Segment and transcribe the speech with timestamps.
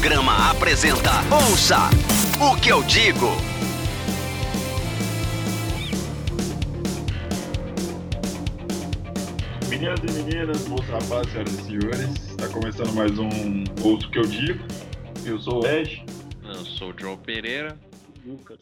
[0.00, 1.76] Audiograma apresenta Ouça
[2.40, 3.26] o que eu digo.
[9.68, 13.28] Meninas e meninas, moços, rapazes, senhoras e senhores, está começando mais um
[13.84, 14.64] Ouço o que eu digo.
[15.26, 16.02] Eu sou o Ed.
[16.44, 17.78] Eu sou o João Pereira.
[18.24, 18.58] Lucas.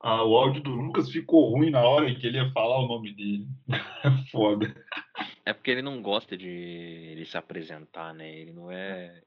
[0.00, 3.12] Ah, o áudio do Lucas ficou ruim na hora que ele ia falar o nome
[3.12, 3.46] dele.
[4.32, 4.74] Foda.
[5.44, 8.34] É porque ele não gosta de ele se apresentar, né?
[8.34, 9.20] Ele não é.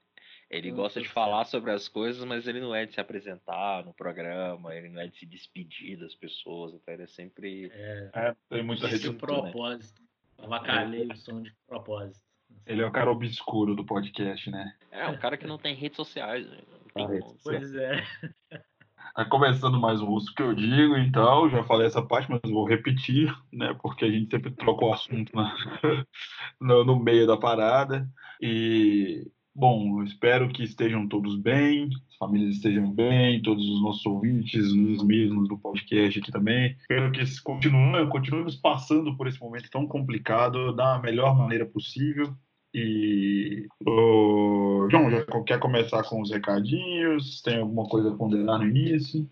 [0.53, 3.83] Ele gosta de tá falar sobre as coisas, mas ele não é de se apresentar
[3.83, 7.71] no programa, ele não é de se despedir das pessoas, então ele é sempre.
[7.73, 9.13] É, É, tem muita é o rede.
[9.13, 10.01] propósito.
[10.37, 12.21] Avacalhei o som de propósito.
[12.65, 14.73] Ele é o cara obscuro do podcast, né?
[14.91, 16.57] É um cara que não tem redes sociais, né?
[16.71, 17.31] Não tem como.
[17.31, 18.03] redes Pois é.
[19.15, 22.65] Tá começando mais um o que eu digo, então, já falei essa parte, mas vou
[22.67, 23.75] repetir, né?
[23.81, 25.55] Porque a gente sempre troca o assunto na-
[26.59, 28.07] no, no meio da parada.
[28.41, 34.05] E, bom, eu espero que estejam todos bem, as famílias estejam bem, todos os nossos
[34.05, 36.75] ouvintes, os mesmos do podcast aqui também.
[36.79, 42.33] Espero que continuem, continuemos passando por esse momento tão complicado da melhor maneira possível.
[42.73, 47.41] E o João, já quer começar com os recadinhos?
[47.43, 49.29] Tem alguma coisa a ponderar no início?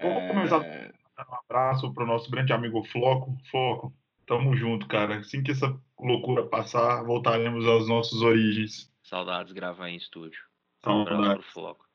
[0.00, 3.36] Vamos começar É, dando um abraço para o nosso grande amigo Floco.
[3.50, 3.92] Floco,
[4.26, 5.18] tamo junto, cara.
[5.18, 8.93] Assim que essa loucura passar, voltaremos às nossas origens.
[9.04, 10.40] Saudades de gravar em estúdio.
[10.86, 11.86] Um abraço pro Floco.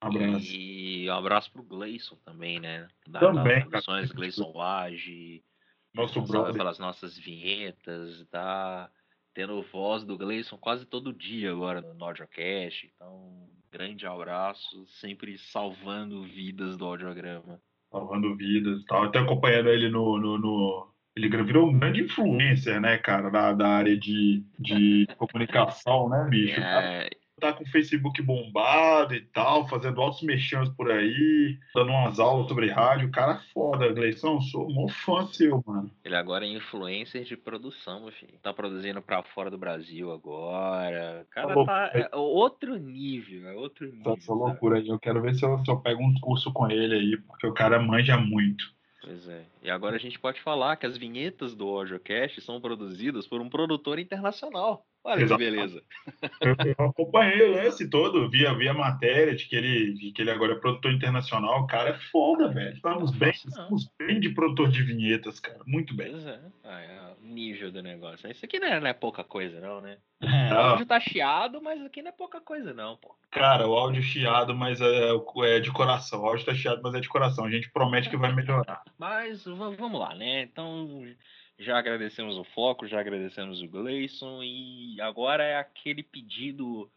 [0.00, 0.46] abraço.
[0.54, 2.88] E um abraço pro Gleison também, né?
[3.08, 5.42] Da, Também, das produções Gleison Lage.
[5.94, 6.52] Nosso brother.
[6.54, 8.90] pelas nossas vinhetas, tá
[9.32, 12.90] tendo voz do Gleison quase todo dia agora no Audiocast.
[12.94, 17.60] Então, grande abraço, sempre salvando vidas do audiograma.
[17.90, 19.04] salvando vidas e tal.
[19.04, 20.18] Até acompanhando ele no.
[20.18, 26.10] no, no- Ele virou um grande influencer, né, cara, da, da área de, de comunicação,
[26.10, 26.60] né, bicho?
[26.60, 27.08] É,
[27.40, 32.48] tá com o Facebook bombado e tal, fazendo altos mexãs por aí, dando umas aulas
[32.48, 33.08] sobre rádio.
[33.08, 34.40] O cara é foda, Gleison.
[34.40, 35.90] Sou um fã seu, mano.
[36.04, 38.38] ele agora é influencer de produção, filho.
[38.42, 41.26] Tá produzindo pra fora do Brasil agora.
[41.28, 41.90] O cara Falou, tá.
[41.94, 44.12] É outro nível, é outro nível.
[44.12, 44.38] Essa sabe?
[44.38, 44.88] loucura aí.
[44.88, 47.54] Eu quero ver se eu, se eu pego um curso com ele aí, porque o
[47.54, 48.75] cara manja muito.
[49.06, 49.46] Pois é.
[49.62, 53.48] E agora a gente pode falar que as vinhetas do Audiocast são produzidas por um
[53.48, 54.84] produtor internacional.
[55.06, 55.38] Olha que Exato.
[55.38, 55.82] beleza.
[56.40, 60.30] Eu, eu acompanhei o lance todo, via, via matéria de que, ele, de que ele
[60.32, 61.60] agora é produtor internacional.
[61.62, 62.74] O cara é foda, velho.
[62.74, 63.62] Estamos bem, fácil, não.
[63.76, 65.60] estamos bem de produtor de vinhetas, cara.
[65.64, 66.10] Muito bem.
[66.10, 66.40] Pois é.
[66.64, 68.28] Ah, é o nível do negócio.
[68.30, 69.98] Isso aqui não é, não é pouca coisa, não, né?
[70.22, 73.14] O Ah, áudio tá chiado, mas aqui não é pouca coisa, não, pô.
[73.30, 75.10] cara, o áudio chiado, mas é,
[75.44, 76.22] é de coração.
[76.22, 77.44] O áudio tá chiado, mas é de coração.
[77.44, 78.82] A gente promete que vai melhorar.
[78.98, 80.42] Mas va- vamos lá, né?
[80.42, 81.04] Então,
[81.58, 86.90] já agradecemos o Foco, já agradecemos o Gleison e agora é aquele pedido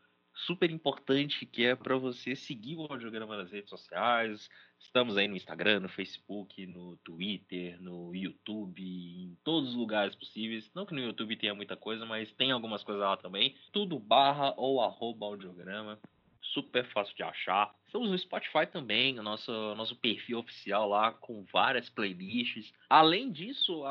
[0.45, 4.49] super importante que é para você seguir o audiograma nas redes sociais.
[4.79, 10.71] Estamos aí no Instagram, no Facebook, no Twitter, no YouTube, em todos os lugares possíveis.
[10.73, 13.55] Não que no YouTube tenha muita coisa, mas tem algumas coisas lá também.
[13.71, 15.99] Tudo barra ou arroba audiograma.
[16.41, 17.75] Super fácil de achar.
[17.85, 22.73] Estamos no Spotify também, o nosso, nosso perfil oficial lá com várias playlists.
[22.89, 23.83] Além disso,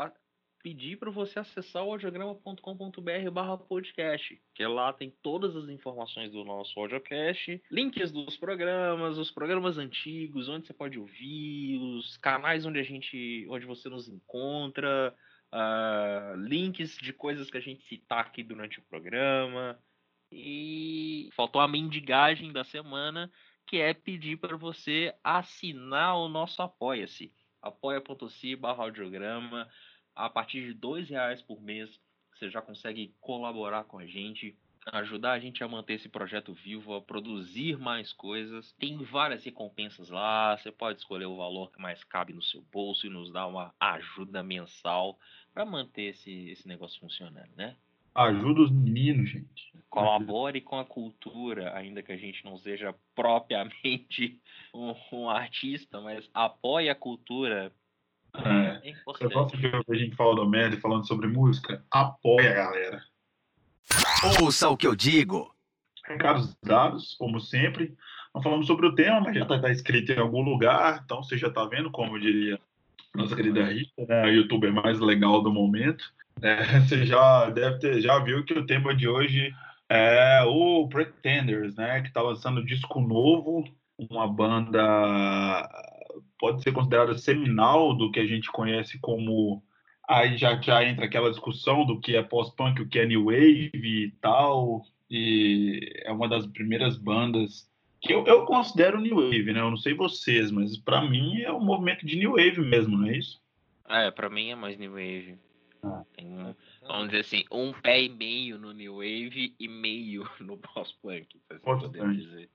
[0.68, 2.60] pedir para você acessar o audiograma.com.br
[3.66, 9.78] podcast, que lá tem todas as informações do nosso audiocast, links dos programas, os programas
[9.78, 15.14] antigos, onde você pode ouvir, os canais onde a gente, onde você nos encontra,
[15.50, 19.78] ah, links de coisas que a gente citar aqui durante o programa.
[20.30, 23.32] E faltou a mendigagem da semana,
[23.66, 27.32] que é pedir para você assinar o nosso Apoia-se.
[27.62, 29.66] apoia.se barra audiograma.
[30.18, 31.88] A partir de dois reais por mês,
[32.34, 36.92] você já consegue colaborar com a gente, ajudar a gente a manter esse projeto vivo,
[36.92, 38.72] a produzir mais coisas.
[38.80, 43.06] Tem várias recompensas lá, você pode escolher o valor que mais cabe no seu bolso
[43.06, 45.16] e nos dar uma ajuda mensal
[45.54, 47.76] para manter esse, esse negócio funcionando, né?
[48.12, 49.72] Ajuda os meninos, gente.
[49.88, 54.40] colabore com a cultura, ainda que a gente não seja propriamente
[54.74, 57.72] um, um artista, mas apoie a cultura.
[58.44, 58.50] É.
[58.50, 59.34] É Você importante.
[59.34, 61.84] gosta de ouvir a gente falando merda e falando sobre música?
[61.90, 63.02] Apoia, galera.
[64.40, 65.54] Ouça o que eu digo.
[66.06, 67.96] Recados dados, como sempre.
[68.34, 71.48] Não falamos sobre o tema, mas já está escrito em algum lugar, então você já
[71.48, 72.58] está vendo, como diria
[73.14, 76.04] nossa querida Rita, né, a youtuber mais legal do momento.
[76.40, 79.52] É, você já deve ter, já viu que o tema de hoje
[79.88, 82.00] é o Pretenders, né?
[82.02, 83.64] Que está lançando disco novo,
[83.98, 85.68] uma banda
[86.38, 89.62] pode ser considerada seminal do que a gente conhece como
[90.08, 93.70] aí já, já entra aquela discussão do que é pós-punk, o que é new wave
[93.74, 97.68] e tal, e é uma das primeiras bandas
[98.00, 99.60] que eu, eu considero New Wave, né?
[99.60, 103.08] Eu não sei vocês, mas para mim é um movimento de New Wave mesmo, não
[103.08, 103.40] é isso?
[103.88, 105.38] É, pra mim é mais New Wave.
[105.82, 106.04] Ah.
[106.16, 106.28] Tem
[106.82, 111.54] vamos dizer assim, um pé e meio no New Wave e meio no pós-punk, se
[111.54, 112.48] assim podemos dizer.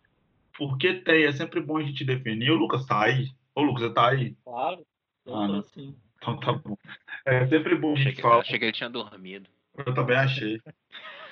[0.57, 2.51] Porque tem, é sempre bom a gente definir.
[2.51, 3.29] O Lucas tá aí.
[3.55, 4.35] Ô, Lucas, você tá aí?
[4.43, 4.85] Claro.
[5.25, 5.95] Eu Ah, tô assim.
[6.17, 6.77] Então tá bom.
[7.25, 8.39] É sempre bom a Achei que, falar.
[8.41, 9.49] achei que ele tinha dormido.
[9.85, 10.59] Eu também achei.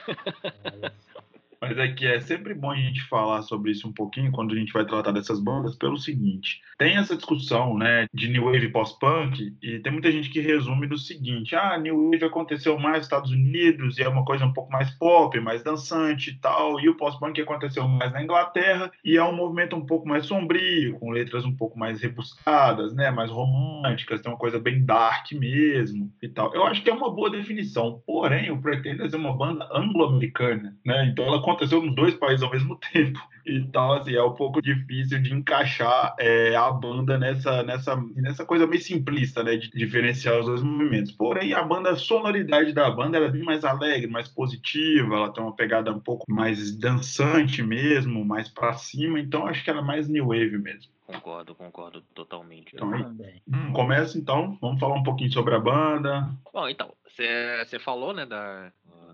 [1.62, 4.58] Mas, é que é sempre bom a gente falar sobre isso um pouquinho quando a
[4.58, 9.56] gente vai tratar dessas bandas, pelo seguinte: tem essa discussão, né, de New Wave pós-punk,
[9.62, 13.32] e tem muita gente que resume no seguinte: ah, New Wave aconteceu mais nos Estados
[13.32, 16.98] Unidos e é uma coisa um pouco mais pop, mais dançante e tal, e o
[16.98, 21.46] pós-punk aconteceu mais na Inglaterra e é um movimento um pouco mais sombrio, com letras
[21.46, 26.54] um pouco mais rebuscadas, né, mais românticas, tem uma coisa bem dark mesmo e tal.
[26.54, 31.06] Eu acho que é uma boa definição, porém, o Pretenders é uma banda anglo-americana, né,
[31.06, 33.20] então ela aconteceu nos dois países ao mesmo tempo.
[33.46, 38.68] Então, assim, é um pouco difícil de encaixar é, a banda nessa, nessa, nessa coisa
[38.68, 39.56] meio simplista, né?
[39.56, 41.12] De diferenciar os dois movimentos.
[41.12, 45.34] Porém, a banda, a sonoridade da banda ela é bem mais alegre, mais positiva, ela
[45.34, 49.20] tem uma pegada um pouco mais dançante mesmo, mais pra cima.
[49.20, 50.92] Então, acho que ela é mais new wave mesmo.
[51.12, 52.74] Concordo, concordo totalmente.
[52.74, 56.30] Então, hum, começa então, vamos falar um pouquinho sobre a banda.
[56.54, 58.72] Bom, então, você falou, né, da,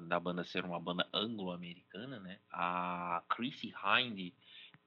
[0.08, 2.40] da banda ser uma banda anglo-americana, né?
[2.52, 4.34] A Chrissy Hind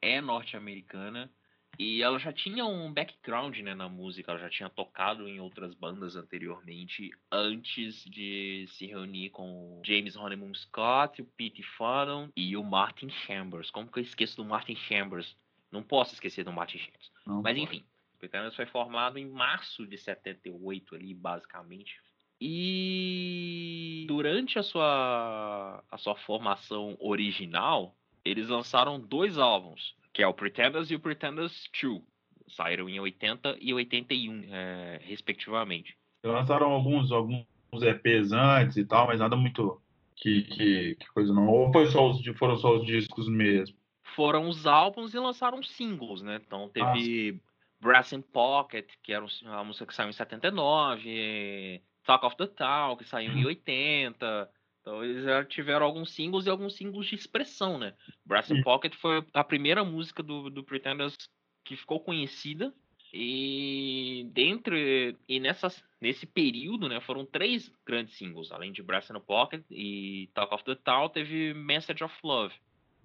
[0.01, 1.31] é norte-americana
[1.79, 5.75] e ela já tinha um background, né, na música, ela já tinha tocado em outras
[5.75, 12.57] bandas anteriormente, antes de se reunir com o James Honeymoon Scott, o Pete Fadden e
[12.57, 13.71] o Martin Chambers.
[13.71, 15.37] Como que eu esqueço do Martin Chambers?
[15.71, 17.11] Não posso esquecer do Martin Chambers.
[17.27, 17.61] Não Mas pode.
[17.61, 17.85] enfim,
[18.15, 21.99] o Pretenders foi formado em março de 78 ali, basicamente.
[22.41, 27.95] E durante a sua, a sua formação original,
[28.25, 32.03] eles lançaram dois álbuns, que é o Pretenders e o Pretenders 2.
[32.49, 35.97] Saíram em 80 e 81, é, respectivamente.
[36.25, 37.47] Lançaram alguns, alguns
[37.81, 39.81] EPs antes e tal, mas nada muito
[40.17, 41.47] que, que, que coisa não.
[41.47, 43.77] Ou foi só os, foram só os discos mesmo?
[44.17, 46.41] Foram os álbuns e lançaram singles, né?
[46.45, 47.41] Então teve
[47.81, 52.49] Brass in Pocket, que era um- a música que saiu em 79, Talk of the
[52.49, 54.51] Town, que saiu em 80.
[54.81, 57.95] Então eles já tiveram alguns singles e alguns singles de expressão, né?
[58.27, 58.62] Brass in.
[58.62, 61.17] Pocket foi a primeira música do, do Pretenders
[61.65, 62.75] que ficou conhecida.
[63.12, 69.15] E dentro e nessas, nesse período, né, foram três grandes singles, além de Brass in
[69.15, 72.55] the Pocket e Talk of the Town, teve Message of Love,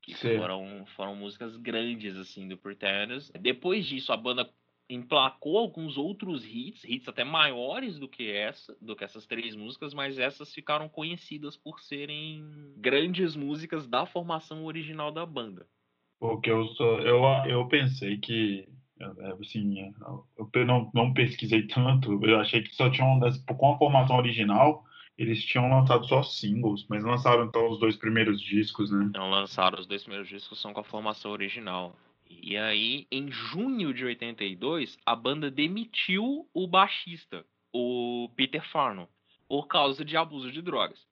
[0.04, 3.31] que foram, foram músicas grandes assim do Pretenders.
[3.40, 4.48] Depois disso, a banda
[4.90, 9.94] emplacou alguns outros hits, hits até maiores do que essa, do que essas três músicas,
[9.94, 15.68] mas essas ficaram conhecidas por serem grandes músicas da formação original da banda.
[16.20, 18.68] Porque eu só, eu, eu pensei que,
[19.00, 19.06] é,
[19.42, 19.92] assim, é,
[20.54, 24.84] eu não, não pesquisei tanto, eu achei que só tinham, das- com a formação original,
[25.18, 29.06] eles tinham lançado só singles, mas lançaram então os dois primeiros discos, né?
[29.10, 31.96] Então lançaram os dois primeiros discos são com a formação original.
[32.30, 39.07] E aí, em junho de 82, a banda demitiu o baixista, o Peter Farnham,
[39.47, 41.07] por causa de abuso de drogas.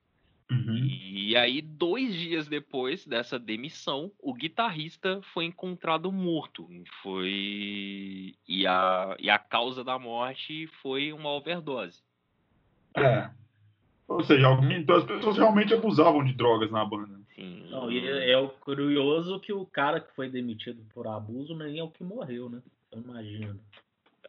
[0.51, 0.85] Uhum.
[0.85, 6.67] E aí, dois dias depois dessa demissão, o guitarrista foi encontrado morto.
[6.69, 8.35] E Foi.
[8.47, 12.01] E a, e a causa da morte foi uma overdose.
[12.95, 13.29] É.
[14.07, 17.22] Ou seja, alguém, então as pessoas realmente abusavam de drogas na banda.
[17.33, 21.55] Assim, Não, e é é o curioso que o cara que foi demitido por abuso
[21.55, 22.61] nem é o que morreu, né?
[22.91, 23.59] Eu imagino.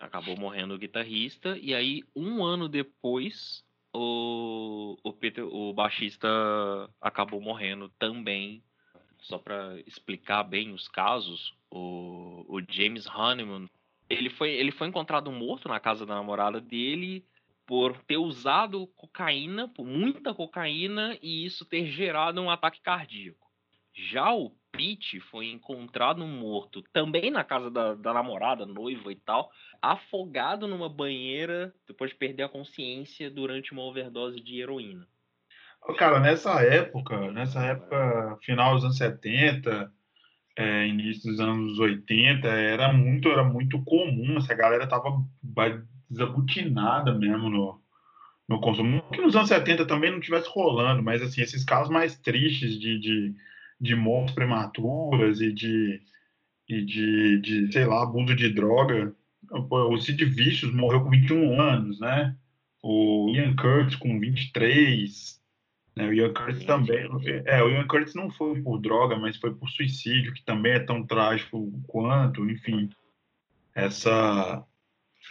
[0.01, 1.57] acabou morrendo o guitarrista.
[1.59, 6.29] E aí, um ano depois, o, o, Peter, o baixista
[7.01, 8.63] acabou morrendo também.
[9.21, 13.71] Só para explicar bem os casos, o, o James Honeyman,
[14.09, 17.25] ele foi, ele foi encontrado morto na casa da namorada dele
[17.67, 23.51] por ter usado cocaína, por muita cocaína, e isso ter gerado um ataque cardíaco.
[23.93, 29.51] Já o Pete foi encontrado morto também na casa da, da namorada, noiva e tal,
[29.81, 35.07] afogado numa banheira depois de perder a consciência durante uma overdose de heroína.
[35.97, 39.93] Cara, nessa época, nessa época, final dos anos 70,
[40.57, 45.11] é, início dos anos 80, era muito, era muito comum, essa galera tava
[46.11, 47.81] desabutinada mesmo no,
[48.49, 49.03] no consumo.
[49.13, 52.99] Que nos anos 70 também não tivesse rolando, mas assim, esses casos mais tristes de,
[52.99, 53.35] de,
[53.81, 56.01] de mortes prematuras e de,
[56.69, 59.15] e de, de, sei lá, abuso de droga.
[59.51, 62.35] O Sid Vicious morreu com 21 anos, né?
[62.83, 65.41] O Ian Curtis com 23.
[65.97, 66.09] Né?
[66.09, 67.09] O Ian Curtis também.
[67.47, 70.81] É, o Ian Curtis não foi por droga, mas foi por suicídio, que também é
[70.81, 72.89] tão trágico quanto, enfim.
[73.75, 74.65] Essa,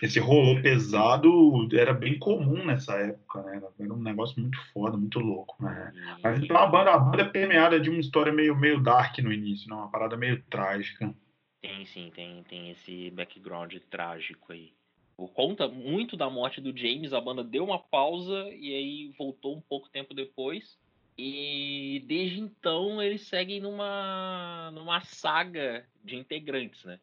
[0.01, 3.61] esse rolô pesado era bem comum nessa época, né?
[3.79, 5.93] Era um negócio muito foda, muito louco, né?
[6.21, 9.31] Mas então a banda, a banda é permeada de uma história meio, meio dark no
[9.31, 9.75] início, né?
[9.75, 11.13] uma parada meio trágica.
[11.61, 14.73] Tem sim, tem, tem esse background trágico aí.
[15.15, 19.55] Por conta muito da morte do James, a banda deu uma pausa e aí voltou
[19.55, 20.77] um pouco tempo depois.
[21.17, 26.99] E desde então eles seguem numa, numa saga de integrantes, né?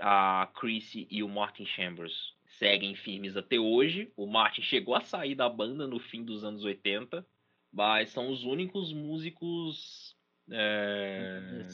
[0.00, 4.12] A Chrissy e o Martin Chambers seguem firmes até hoje.
[4.16, 7.24] O Martin chegou a sair da banda no fim dos anos 80,
[7.72, 10.16] mas são os únicos músicos
[10.50, 11.66] é,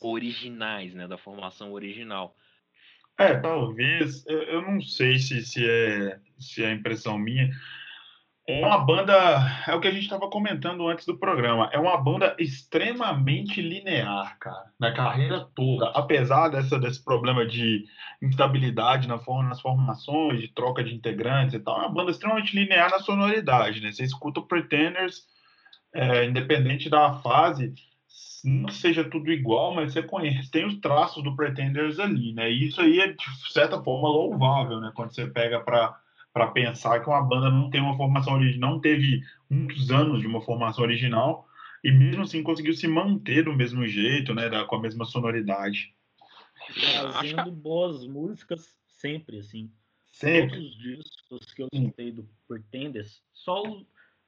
[0.00, 1.06] originais, né?
[1.06, 2.36] Da formação original.
[3.18, 4.26] É, talvez.
[4.26, 7.50] Eu, eu não sei se, se, é, se é impressão minha.
[8.48, 9.12] É uma banda.
[9.68, 11.70] É o que a gente estava comentando antes do programa.
[11.72, 14.64] É uma banda extremamente linear, cara.
[14.80, 15.90] Na carreira toda.
[15.90, 17.84] Apesar dessa, desse problema de
[18.20, 21.76] instabilidade na forma, nas formações, de troca de integrantes e tal.
[21.76, 23.92] É uma banda extremamente linear na sonoridade, né?
[23.92, 25.22] Você escuta o Pretenders,
[25.94, 27.72] é, independente da fase
[28.44, 32.50] não que seja tudo igual, mas você conhece, tem os traços do Pretenders ali, né?
[32.50, 34.90] E isso aí é de certa forma louvável, né?
[34.94, 35.96] Quando você pega para
[36.32, 40.26] para pensar que uma banda não tem uma formação original, não teve muitos anos de
[40.26, 41.46] uma formação original
[41.84, 45.94] e mesmo assim conseguiu se manter do mesmo jeito, né, da, com a mesma sonoridade.
[47.12, 49.70] Fazendo boas músicas sempre, assim.
[50.12, 50.56] Sempre.
[50.56, 53.62] Todos os discos que eu escutei do Pretenders, só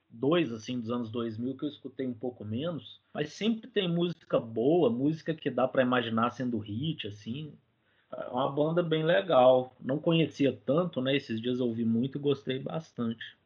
[0.09, 4.39] dois assim dos anos 2000 que eu escutei um pouco menos, mas sempre tem música
[4.41, 7.53] boa, música que dá para imaginar sendo hit assim.
[8.17, 9.75] É uma banda bem legal.
[9.81, 11.17] Não conhecia tanto, né?
[11.17, 13.37] Esses dias eu ouvi muito e gostei bastante.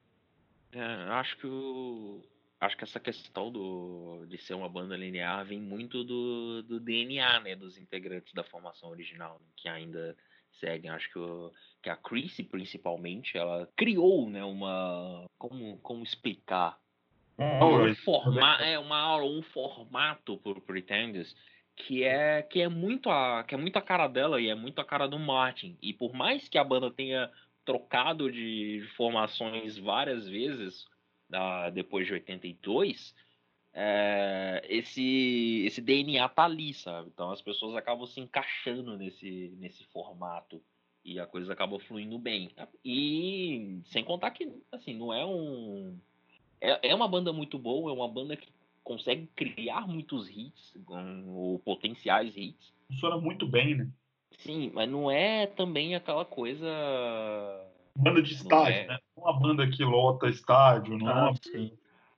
[0.73, 2.23] É, acho que o...
[2.61, 7.41] acho que essa questão do de ser uma banda linear vem muito do, do DNA,
[7.41, 10.15] né, dos integrantes da formação original, né, que ainda
[10.61, 10.91] seguem.
[10.91, 15.25] Acho que, o, que a Chrissy, principalmente, ela criou, né, uma.
[15.39, 16.79] Como, como explicar?
[17.39, 21.37] Um, forma, é uma aula, um formato por Pretenders
[21.79, 24.81] que é que é muito a que é muito a cara dela e é muito
[24.81, 25.77] a cara do Martin.
[25.81, 27.31] E por mais que a banda tenha
[27.65, 30.87] trocado de formações várias vezes
[31.29, 33.15] da, depois de 82,
[33.73, 37.11] é, esse, esse DNA tá ali, sabe?
[37.13, 40.63] Então as pessoas acabam se encaixando nesse, nesse formato
[41.05, 42.51] e a coisa acaba fluindo bem.
[42.85, 45.99] E sem contar que, assim, não é um.
[46.61, 48.49] É, é uma banda muito boa, é uma banda que
[48.89, 50.75] consegue criar muitos hits,
[51.27, 52.73] ou potenciais hits.
[52.89, 53.89] Funciona muito bem, né?
[54.39, 56.67] Sim, mas não é também aquela coisa.
[57.95, 58.87] Banda de estádio, é...
[58.87, 58.99] né?
[59.15, 61.71] Uma banda que lota estádio, não é ah, é uma...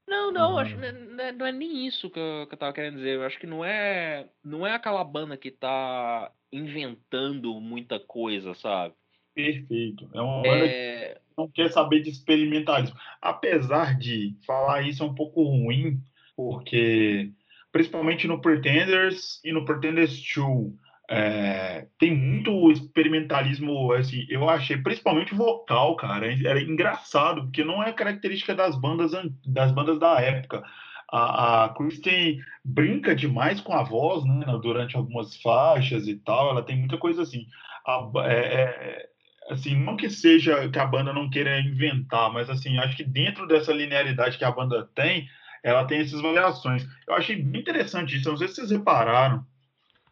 [0.07, 0.59] Não, não, uhum.
[0.59, 3.17] acho que não é, não é nem isso que eu, que eu tava querendo dizer.
[3.17, 8.95] Eu acho que não é, não é aquela banda que tá inventando muita coisa, sabe?
[9.35, 10.09] Perfeito.
[10.13, 11.15] É uma banda é...
[11.15, 12.97] que não quer saber de experimentalismo.
[13.21, 16.01] Apesar de falar isso é um pouco ruim,
[16.37, 17.31] porque
[17.73, 20.73] principalmente no Pretenders e no Pretenders 2,
[21.13, 26.33] é, tem muito experimentalismo, assim, eu achei, principalmente vocal, cara.
[26.33, 29.11] Era engraçado, porque não é característica das bandas
[29.45, 30.63] das bandas da época.
[31.11, 36.51] A, a Kristen brinca demais com a voz, né, durante algumas faixas e tal.
[36.51, 37.45] Ela tem muita coisa assim.
[37.85, 39.09] A, é, é,
[39.51, 43.49] assim, não que seja que a banda não queira inventar, mas assim, acho que dentro
[43.49, 45.29] dessa linearidade que a banda tem,
[45.63, 46.87] ela tem essas variações.
[47.07, 48.29] Eu achei bem interessante isso.
[48.29, 49.45] Não sei se vocês repararam.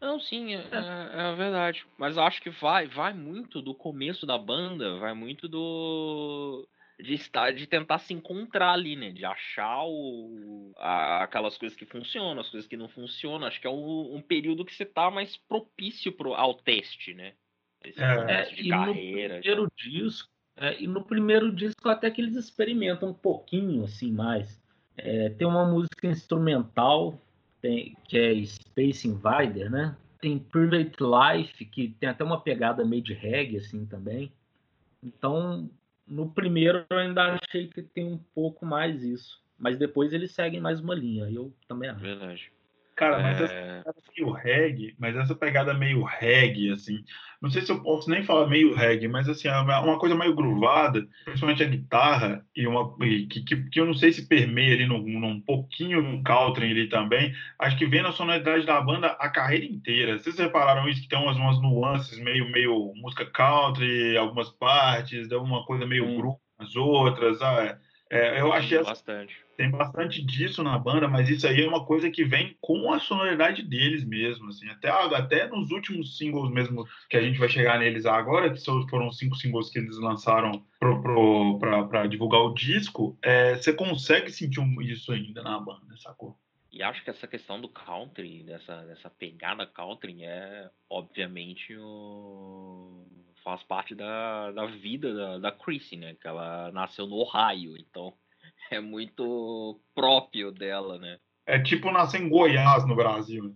[0.01, 1.85] Não, sim, é, é, é, verdade.
[1.97, 6.67] Mas eu acho que vai, vai muito do começo da banda, vai muito do
[7.01, 9.11] de estar, de tentar se encontrar ali, né?
[9.11, 13.47] De achar o, a, aquelas coisas que funcionam, as coisas que não funcionam.
[13.47, 17.33] Acho que é um, um período que você tá mais propício pro, ao teste, né?
[17.83, 19.35] Esse é, teste de carreira.
[19.35, 24.11] No primeiro disco, é, e no primeiro disco até que eles experimentam um pouquinho assim
[24.11, 24.58] mais.
[25.03, 27.19] É, tem uma música instrumental
[27.61, 29.95] tem, que é Space Invader, né?
[30.21, 34.31] Tem Private Life, que tem até uma pegada meio de reggae, assim, também.
[35.03, 35.69] Então,
[36.07, 39.41] no primeiro eu ainda achei que tem um pouco mais isso.
[39.57, 41.99] Mas depois eles seguem mais uma linha, eu também acho.
[41.99, 42.51] Verdade.
[42.99, 43.43] Cara, mas é...
[43.45, 47.01] essa pegada meio reggae, mas essa pegada meio reggae, assim,
[47.41, 50.35] não sei se eu posso nem falar meio reggae, mas assim, é uma coisa meio
[50.35, 54.73] gruvada, principalmente a guitarra, e uma e que, que, que, eu não sei se permeia
[54.73, 59.07] ali num, num pouquinho no country ali também, acho que vem na sonoridade da banda
[59.07, 60.19] a carreira inteira.
[60.19, 65.39] Vocês repararam isso, que tem umas, umas nuances meio, meio música country, algumas partes, dá
[65.39, 66.17] uma coisa meio hum.
[66.17, 67.79] groove nas outras, ah,
[68.09, 69.37] É, eu achei bastante.
[69.55, 72.99] Tem bastante disso na banda, mas isso aí é uma coisa que vem com a
[72.99, 74.67] sonoridade deles mesmo, assim.
[74.69, 79.11] Até, até nos últimos singles mesmo, que a gente vai chegar neles agora, que foram
[79.11, 85.43] cinco singles que eles lançaram para divulgar o disco, é, você consegue sentir isso ainda
[85.43, 86.35] na banda, sacou?
[86.71, 93.05] E acho que essa questão do country, dessa, dessa pegada country, é obviamente o...
[93.43, 96.15] faz parte da, da vida da, da Chrissy, né?
[96.15, 98.13] Que ela nasceu no Ohio, então
[98.71, 101.19] é muito próprio dela, né?
[101.45, 103.55] É tipo nascer em Goiás no Brasil.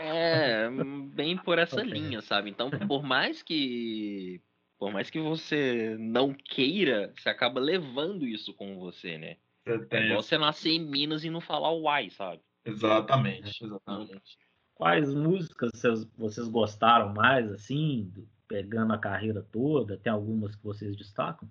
[0.00, 0.68] É,
[1.14, 2.50] bem por essa linha, sabe?
[2.50, 4.40] Então, por mais que
[4.78, 9.36] por mais que você não queira, você acaba levando isso com você, né?
[9.64, 10.00] Você tem...
[10.00, 12.40] É igual você nascer em Minas e não falar uai, sabe?
[12.64, 14.38] Exatamente, exatamente.
[14.74, 18.12] Quais músicas vocês, vocês gostaram mais, assim,
[18.48, 19.98] pegando a carreira toda?
[19.98, 21.48] Tem algumas que vocês destacam?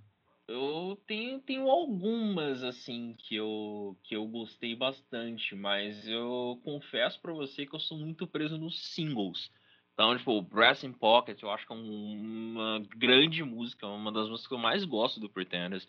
[0.48, 7.34] Eu tenho, tenho algumas, assim, que eu, que eu gostei bastante, mas eu confesso para
[7.34, 9.52] você que eu sou muito preso nos singles.
[9.94, 14.48] Então, tipo, Brass in Pocket, eu acho que é uma grande música, uma das músicas
[14.48, 15.88] que eu mais gosto do Pretenders.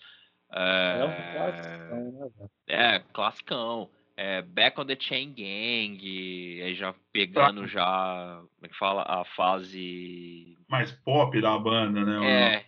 [0.51, 2.49] É, é um classicão, né?
[2.67, 8.77] É, classicão é, Back on the Chain Gang, aí já pegando já, como é que
[8.77, 10.59] fala, a fase...
[10.69, 12.29] Mais pop da banda, né?
[12.29, 12.65] É,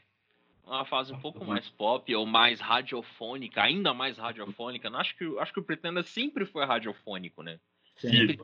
[0.65, 4.89] uma fase um pouco mais pop, ou mais radiofônica, ainda mais radiofônica.
[4.91, 7.59] Acho que, acho que o Pretender sempre foi radiofônico, né?
[7.97, 8.39] Sempre,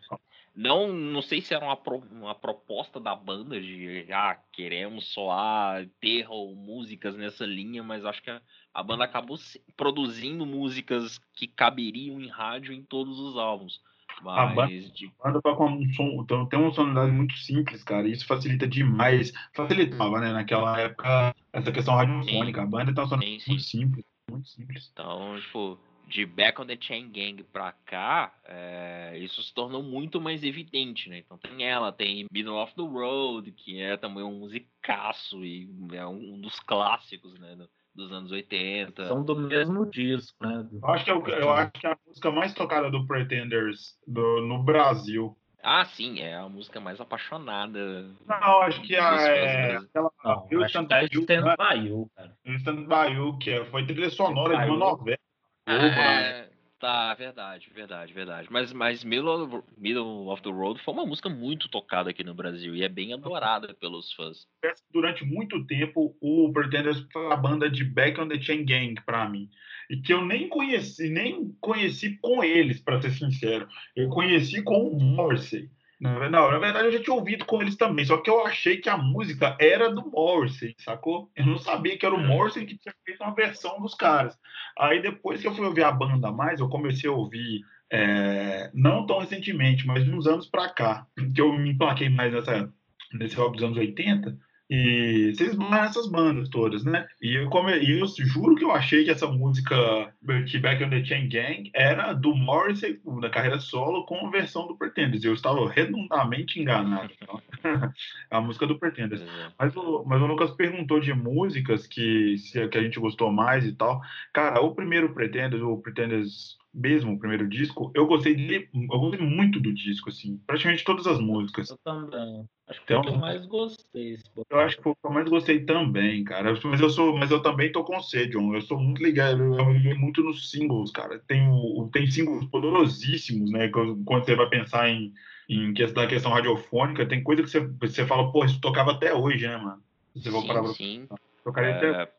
[0.56, 5.86] não, não sei se era uma, pro, uma proposta da banda de ah, queremos soar,
[6.00, 8.40] ter músicas nessa linha, mas acho que a,
[8.72, 9.36] a banda acabou
[9.76, 13.82] produzindo músicas que caberiam em rádio em todos os álbuns.
[14.22, 15.12] Mas, a banda, de...
[15.22, 18.08] a banda um som, tem uma sonoridade muito simples, cara.
[18.08, 19.32] Isso facilita demais.
[19.54, 20.32] Facilitava, né?
[20.32, 22.62] Naquela época, essa questão radiofônica.
[22.62, 23.50] A banda tem uma sonoridade sim, sim.
[23.50, 24.04] muito simples.
[24.30, 24.90] Muito simples.
[24.90, 30.20] Então, tipo, de Back on the Chain Gang pra cá, é, isso se tornou muito
[30.20, 31.18] mais evidente, né?
[31.18, 36.06] Então tem ela, tem Middle of the Road, que é também um musicaço e é
[36.06, 37.56] um dos clássicos, né?
[37.94, 39.08] Dos anos 80.
[39.08, 40.68] São do mesmo disco, né?
[40.70, 44.42] Eu acho que, é eu acho que é a música mais tocada do Pretenders do,
[44.42, 45.36] no Brasil.
[45.62, 48.08] Ah, sim, é a música mais apaixonada.
[48.24, 50.12] Não, acho que a, é, aquela.
[50.22, 52.36] Não, acho que é Stand By You, cara.
[52.44, 55.18] Stand By You, que é, foi trilha sonora de uma novela.
[55.66, 56.48] É,
[56.78, 58.48] tá, verdade, verdade, verdade.
[58.50, 62.74] Mas, mas Middle, Middle of the Road foi uma música muito tocada aqui no Brasil
[62.76, 64.46] e é bem adorada pelos fãs.
[64.92, 69.28] Durante muito tempo, o Pretenders foi a banda de Back on the Chain Gang para
[69.28, 69.50] mim.
[69.90, 73.68] E que eu nem conheci, nem conheci com eles, para ser sincero.
[73.94, 75.70] Eu conheci com o Morrissey.
[75.98, 78.88] Não, na verdade eu já tinha ouvido com eles também, só que eu achei que
[78.88, 81.30] a música era do Morrissey, sacou?
[81.34, 82.26] Eu não sabia que era o hum.
[82.26, 84.38] Morrissey que tinha feito uma versão dos caras.
[84.78, 89.06] Aí depois que eu fui ouvir a banda mais, eu comecei a ouvir, é, não
[89.06, 92.70] tão recentemente, mas uns anos pra cá, que eu me emplaquei mais nessa,
[93.14, 94.36] nesse rock dos anos 80,
[94.68, 97.06] e vocês essas bandas todas, né?
[97.22, 97.78] E eu, come...
[97.78, 99.76] e eu juro que eu achei que essa música
[100.22, 104.76] Back on the Chain Gang era do Morrissey na carreira solo com a versão do
[104.76, 105.22] Pretenders.
[105.22, 107.12] Eu estava redondamente enganado.
[107.22, 107.40] Então.
[108.30, 109.24] a música do Pretenders.
[109.56, 112.34] Mas o, mas o Lucas perguntou de músicas que,
[112.70, 114.00] que a gente gostou mais e tal.
[114.32, 119.26] Cara, o primeiro Pretenders, o Pretenders mesmo, o primeiro disco, eu gostei dele, eu gostei
[119.26, 121.70] muito do disco, assim, praticamente todas as músicas.
[121.70, 122.46] Eu também.
[122.68, 124.18] Acho que então, foi o que eu mais gostei.
[124.50, 126.52] Eu acho que foi o que eu mais gostei também, cara.
[126.64, 128.54] Mas eu sou, mas eu também tô com você, John.
[128.54, 131.18] Eu sou muito ligado, eu liguei muito nos singles, cara.
[131.26, 131.48] Tem,
[131.92, 133.68] tem singles poderosíssimos, né?
[133.68, 135.14] Quando você vai pensar em,
[135.48, 139.46] em questão, questão radiofônica, tem coisa que você, você fala, pô, isso tocava até hoje,
[139.46, 139.82] né, mano?
[140.14, 141.08] Você sim, parar sim.
[141.42, 142.02] Tocaria é...
[142.02, 142.12] até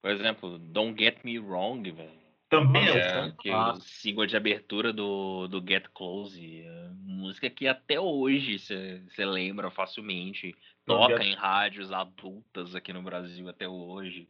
[0.00, 2.21] Por exemplo, Don't Get Me Wrong, velho.
[2.52, 7.66] Também é, é que o single de abertura do, do Get Close, é música que
[7.66, 11.28] até hoje você lembra facilmente, toca Get...
[11.28, 14.28] em rádios adultas aqui no Brasil até hoje.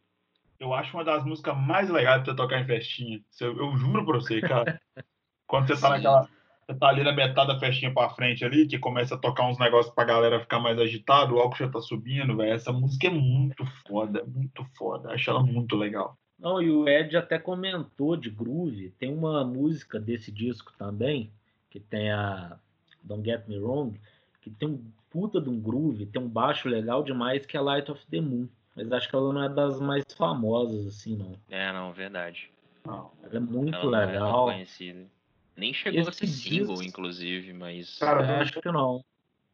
[0.57, 3.21] Eu acho uma das músicas mais legais pra tocar em festinha.
[3.41, 4.79] Eu, eu juro pra você, cara.
[5.45, 5.93] Quando você tá Sim.
[5.95, 6.29] naquela.
[6.65, 9.59] Você tá ali na metade da festinha pra frente ali, que começa a tocar uns
[9.59, 12.53] negócios pra galera ficar mais agitado, o álcool já tá subindo, velho.
[12.53, 15.11] Essa música é muito foda, muito foda.
[15.11, 16.17] Acho ela muito legal.
[16.43, 18.93] Não, e o Ed até comentou de groove.
[18.99, 21.31] Tem uma música desse disco também,
[21.69, 22.59] que tem a
[23.01, 23.97] Don't Get Me Wrong,
[24.41, 27.89] que tem um puta de um groove, tem um baixo legal demais, que é Light
[27.89, 28.49] of the Moon.
[28.75, 31.31] Mas acho que ela não é das mais famosas, assim, não.
[31.49, 32.51] É, não, verdade.
[32.85, 33.11] Não.
[33.23, 34.49] Ela é muito ela legal.
[34.49, 35.05] É conhecida.
[35.55, 36.83] Nem chegou Esse a ser single, disco...
[36.83, 37.97] inclusive, mas.
[37.99, 39.01] Cara, é, acho que não.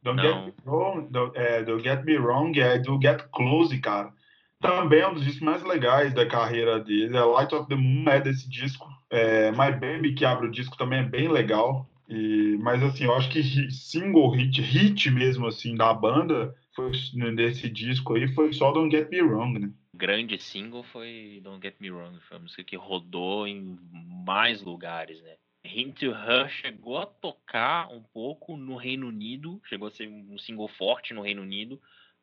[0.02, 0.46] Don't, não.
[0.46, 4.12] Get, me wrong, don't, é, don't Get Me Wrong é do Get Close, cara.
[4.60, 7.16] Também é um dos discos mais legais da carreira dele.
[7.16, 8.88] A Light of the Moon é desse disco.
[9.10, 11.88] É, My Baby, que abre o disco, também é bem legal.
[12.08, 16.90] E, mas assim, eu acho que single hit, hit mesmo assim da banda, foi
[17.34, 19.70] desse disco aí, foi só Don't Get Me Wrong, né?
[20.00, 23.78] grande single foi Don't Get Me Wrong, foi uma música que rodou em
[24.24, 25.36] mais lugares, né?
[25.62, 30.38] Hint to Her chegou a tocar um pouco no Reino Unido, chegou a ser um
[30.38, 31.78] single forte no Reino Unido,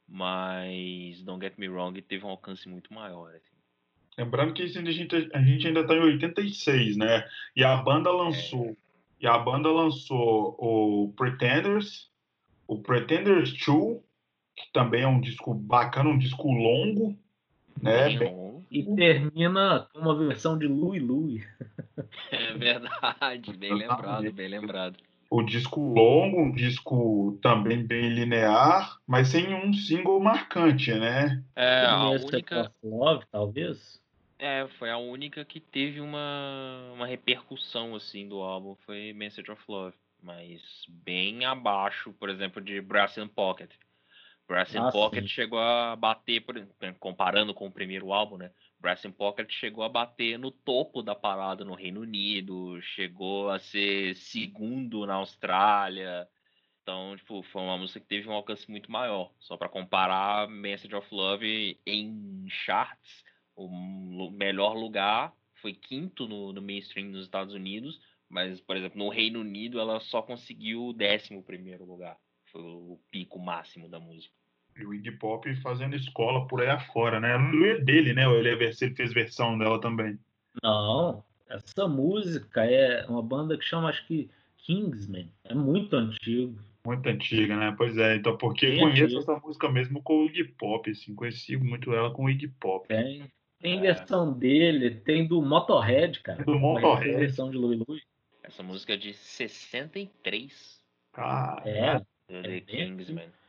[0.07, 3.29] mas Don't Get Me Wrong teve um alcance muito maior.
[3.29, 3.55] Assim.
[4.17, 7.27] Lembrando que a gente, a gente ainda está em 86, né?
[7.55, 8.75] E a banda lançou, é.
[9.21, 12.09] e a banda lançou o Pretenders,
[12.67, 13.99] o Pretenders 2,
[14.55, 17.17] que também é um disco bacana, um disco longo,
[17.81, 18.17] né?
[18.17, 18.47] Bem...
[18.69, 21.43] E termina com uma versão de Louie Louie.
[22.31, 24.97] É verdade, bem lembrado, bem lembrado.
[25.29, 31.43] O disco longo, um disco também bem linear, mas sem um single marcante, né?
[31.55, 32.71] É, a única...
[32.83, 34.01] Love, talvez?
[34.39, 39.61] É, foi a única que teve uma, uma repercussão, assim, do álbum, foi Message of
[39.67, 39.95] Love.
[40.21, 43.69] Mas bem abaixo, por exemplo, de Brass and Pocket.
[44.47, 45.27] Brass in ah, Pocket sim.
[45.27, 46.43] chegou a bater,
[46.99, 48.51] comparando com o primeiro álbum, né?
[48.79, 54.15] Brass Pocket chegou a bater no topo da parada no Reino Unido, chegou a ser
[54.15, 56.27] segundo na Austrália.
[56.81, 59.33] Então, tipo, foi uma música que teve um alcance muito maior.
[59.39, 66.61] Só para comparar, Message of Love em charts, o melhor lugar foi quinto no, no
[66.61, 71.43] mainstream nos Estados Unidos, mas, por exemplo, no Reino Unido ela só conseguiu o décimo
[71.43, 72.17] primeiro lugar.
[72.51, 74.33] Foi o pico máximo da música.
[74.79, 77.37] E o Iggy Pop fazendo escola por aí afora, né?
[77.37, 78.27] Não é dele, né?
[78.27, 80.19] Ou ele, é, ele fez versão dela também.
[80.63, 85.31] Não, essa música é uma banda que chama, acho que Kingsman.
[85.43, 86.59] É muito antigo.
[86.85, 87.73] Muito antiga, né?
[87.77, 89.19] Pois é, então porque Bem conheço antigo.
[89.19, 92.87] essa música mesmo com o Iggy Pop, assim, conheci muito ela com o Iggy Pop.
[92.87, 93.81] Tem, tem é.
[93.81, 96.43] versão dele, tem do Motorhead, cara.
[96.43, 97.09] Do Motorhead.
[97.09, 98.03] Tem versão de Louis Louis.
[98.43, 100.81] Essa música é de 63.
[101.13, 101.61] Cara.
[101.65, 101.99] É.
[102.27, 103.25] The é Kingsman.
[103.25, 103.46] É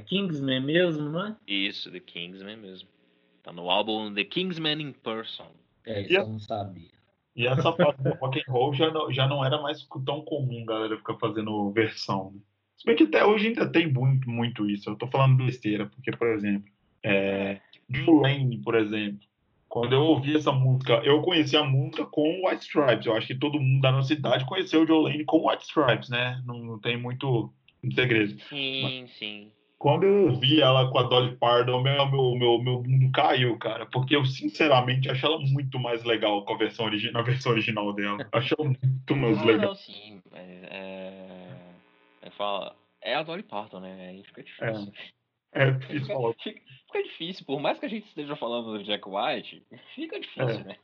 [0.00, 1.36] Kingsman mesmo, não é?
[1.46, 2.88] Isso, The Kingsman mesmo.
[3.42, 5.50] Tá no álbum The Kingsman in Person.
[5.86, 6.90] É, isso eu não sabia.
[7.34, 10.64] E essa parte do rock and roll já não, já não era mais tão comum,
[10.64, 12.32] galera, ficar fazendo versão.
[12.32, 12.40] Né?
[12.76, 14.90] Se bem que até hoje ainda tem muito, muito isso.
[14.90, 16.70] Eu tô falando besteira, porque, por exemplo,
[17.02, 17.60] é,
[18.06, 19.20] Lane, por exemplo,
[19.68, 23.06] quando eu ouvi essa música, eu conheci a música com White Stripes.
[23.06, 26.08] Eu acho que todo mundo da nossa cidade conheceu o Joe Lane com White Stripes,
[26.08, 26.42] né?
[26.44, 27.52] Não, não tem muito
[27.94, 28.40] segredo.
[28.48, 29.52] Sim, Mas, sim.
[29.80, 33.86] Quando eu vi ela com a Dolly Parton, meu, meu, meu, meu mundo caiu, cara.
[33.86, 37.90] Porque eu, sinceramente, acho ela muito mais legal com a versão, origi na versão original
[37.94, 38.18] dela.
[38.30, 39.68] Acho ela muito mais não, legal.
[39.68, 40.22] Não, sim.
[40.34, 41.48] É,
[42.20, 44.10] é, fala, é a Dolly Parton, né?
[44.10, 44.92] Aí fica difícil.
[45.54, 46.34] É, é difícil fica, falar.
[46.34, 47.46] Fica, fica, difícil.
[47.46, 49.62] Por mais que a gente esteja falando do Jack White,
[49.94, 50.64] fica difícil, é.
[50.64, 50.76] né?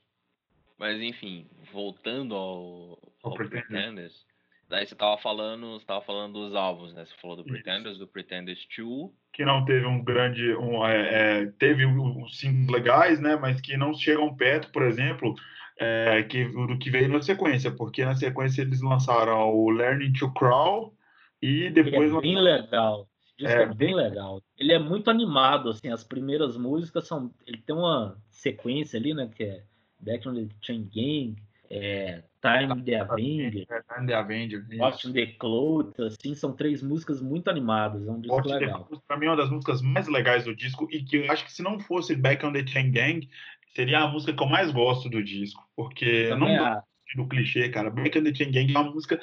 [0.79, 4.25] Mas, enfim, voltando ao, ao Pretenders
[4.68, 7.05] Daí você tava falando, você tava falando dos álbuns, né?
[7.05, 8.00] Você falou do Pretenders, Isso.
[8.00, 9.11] do Pretenders 2.
[9.33, 10.55] Que não teve um grande.
[10.57, 13.37] Um, é, é, teve uns singles legais, né?
[13.37, 15.35] Mas que não chegam perto, por exemplo,
[15.79, 20.33] é, que, do que veio na sequência, porque na sequência eles lançaram o Learning to
[20.33, 20.92] Crawl
[21.40, 22.12] e depois.
[22.12, 23.09] é bem legal.
[23.38, 23.62] Isso é.
[23.62, 24.42] é bem legal.
[24.59, 27.31] Ele é muito animado, assim, as primeiras músicas são.
[27.46, 29.31] Ele tem uma sequência ali, né?
[29.33, 29.62] Que é
[30.00, 31.37] Back on the Chain Gang,
[31.70, 37.21] é, Time the Avenger, é, Time the Avenger, Watching the Clothes, assim, são três músicas
[37.21, 38.89] muito animadas, é um disco Watch legal.
[39.07, 41.53] Pra mim é uma das músicas mais legais do disco e que eu acho que
[41.53, 43.29] se não fosse Back on the Chain Gang,
[43.75, 46.83] seria a música que eu mais gosto do disco, porque não é.
[47.17, 47.91] do clichê, cara.
[47.91, 49.21] Back on the Chain Gang é uma música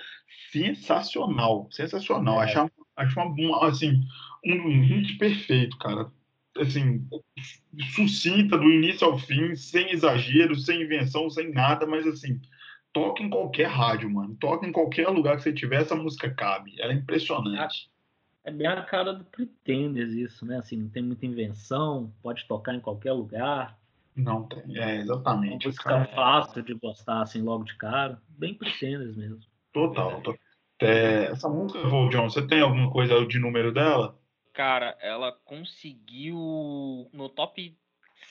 [0.51, 2.41] sensacional, sensacional.
[2.41, 2.45] É.
[2.45, 4.01] Acho, acho uma, assim,
[4.45, 6.11] um hit perfeito, cara
[6.57, 7.07] assim,
[7.95, 12.39] sucinta do início ao fim, sem exagero, sem invenção, sem nada, mas assim,
[12.93, 14.35] toca em qualquer rádio, mano.
[14.39, 16.79] Toca em qualquer lugar que você tiver, essa música cabe.
[16.79, 17.89] Ela é impressionante.
[18.45, 20.57] É bem a cara do Pretenders isso, né?
[20.57, 23.77] Assim, não tem muita invenção, pode tocar em qualquer lugar.
[24.15, 25.65] Não tem, é, exatamente.
[25.65, 28.21] Uma música fácil de gostar, assim, logo de cara.
[28.29, 29.39] Bem Pretenders mesmo.
[29.71, 30.21] Total.
[30.79, 34.19] É, essa música, Vô, John, você tem alguma coisa de número dela?
[34.51, 37.75] Cara, ela conseguiu no top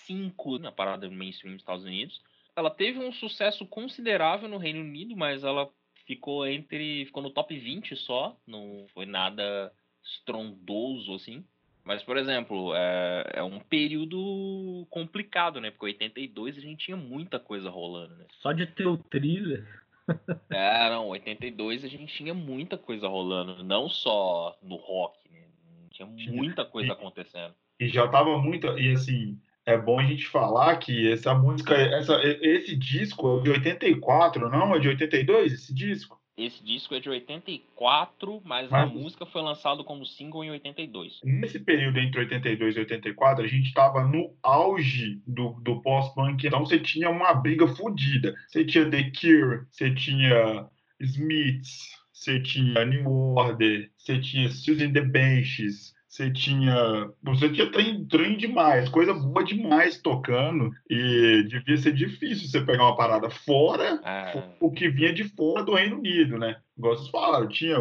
[0.06, 2.20] 5 na parada mainstream dos Estados Unidos.
[2.56, 5.68] Ela teve um sucesso considerável no Reino Unido, mas ela
[6.06, 7.06] ficou entre.
[7.06, 8.36] ficou no top 20 só.
[8.46, 11.44] Não foi nada estrondoso assim.
[11.84, 15.70] Mas, por exemplo, é, é um período complicado, né?
[15.70, 18.24] Porque 82 a gente tinha muita coisa rolando, né?
[18.40, 19.66] Só de ter o thriller.
[20.50, 25.44] é, não, 82 a gente tinha muita coisa rolando, não só no rock, né?
[25.90, 27.54] Tinha muita coisa acontecendo.
[27.80, 28.66] E já tava muito.
[28.78, 33.50] E assim, é bom a gente falar que essa música, essa, esse disco é de
[33.50, 34.74] 84, não?
[34.74, 36.20] É de 82 esse disco?
[36.36, 41.20] Esse disco é de 84, mas, mas, a música foi lançada como single em 82.
[41.22, 46.64] Nesse período entre 82 e 84, a gente estava no auge do, do pós-punk, então
[46.64, 48.34] você tinha uma briga fodida.
[48.48, 50.66] Você tinha The Cure, você tinha
[51.00, 57.10] Smiths, você tinha New Order, você tinha Susan the Benches, você tinha.
[57.22, 60.70] Você tinha trem, trem demais, coisa boa demais tocando.
[60.90, 64.52] E devia ser difícil você pegar uma parada fora, ah.
[64.60, 66.60] o que vinha de fora do Reino Unido, né?
[66.76, 67.78] Igual vocês falaram, tinha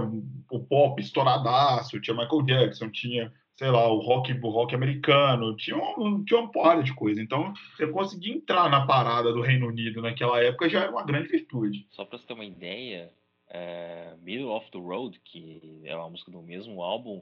[0.50, 5.76] o pop estouradaço, tinha Michael Jackson, tinha, sei lá, o rock, o rock americano, tinha,
[5.76, 7.22] um, tinha uma porrada de coisa.
[7.22, 11.28] Então, você conseguir entrar na parada do Reino Unido naquela época já era uma grande
[11.28, 11.86] virtude.
[11.90, 13.12] Só pra você ter uma ideia,
[13.50, 17.22] é, Middle of the Road, que é uma música do mesmo álbum,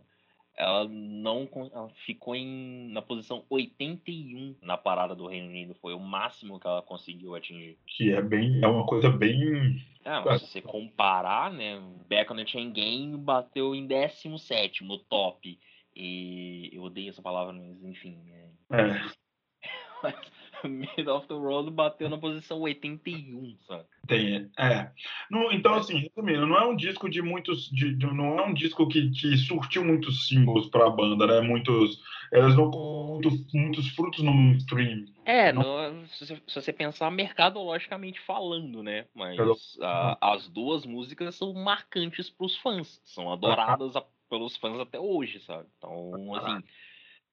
[0.59, 5.73] ela não ela ficou em, na posição 81 na parada do Reino Unido.
[5.75, 7.77] Foi o máximo que ela conseguiu atingir.
[7.87, 8.61] Que é bem.
[8.61, 9.81] É uma coisa bem.
[10.03, 11.81] É, se você comparar, né?
[12.09, 15.57] The Chain Game bateu em 17 no top.
[15.95, 18.19] E eu odeio essa palavra, mas enfim.
[18.29, 18.81] É.
[18.81, 19.11] é.
[20.03, 20.15] mas,
[20.67, 23.85] Mid of the Road bateu na posição 81, sabe?
[24.07, 24.91] Tem, é.
[25.29, 27.69] No, então, assim, resumindo, não é um disco de muitos.
[27.69, 31.41] De, de, não é um disco que, que surtiu muitos símbolos pra banda, né?
[31.41, 32.01] Muitos.
[32.31, 35.05] Elas não com muitos, muitos frutos no mainstream.
[35.25, 35.93] É, não...
[35.93, 39.05] no, se, se, você pensar mercadologicamente falando, né?
[39.13, 42.99] Mas a, as duas músicas são marcantes pros fãs.
[43.03, 45.67] São adoradas a, pelos fãs até hoje, sabe?
[45.77, 46.63] Então, assim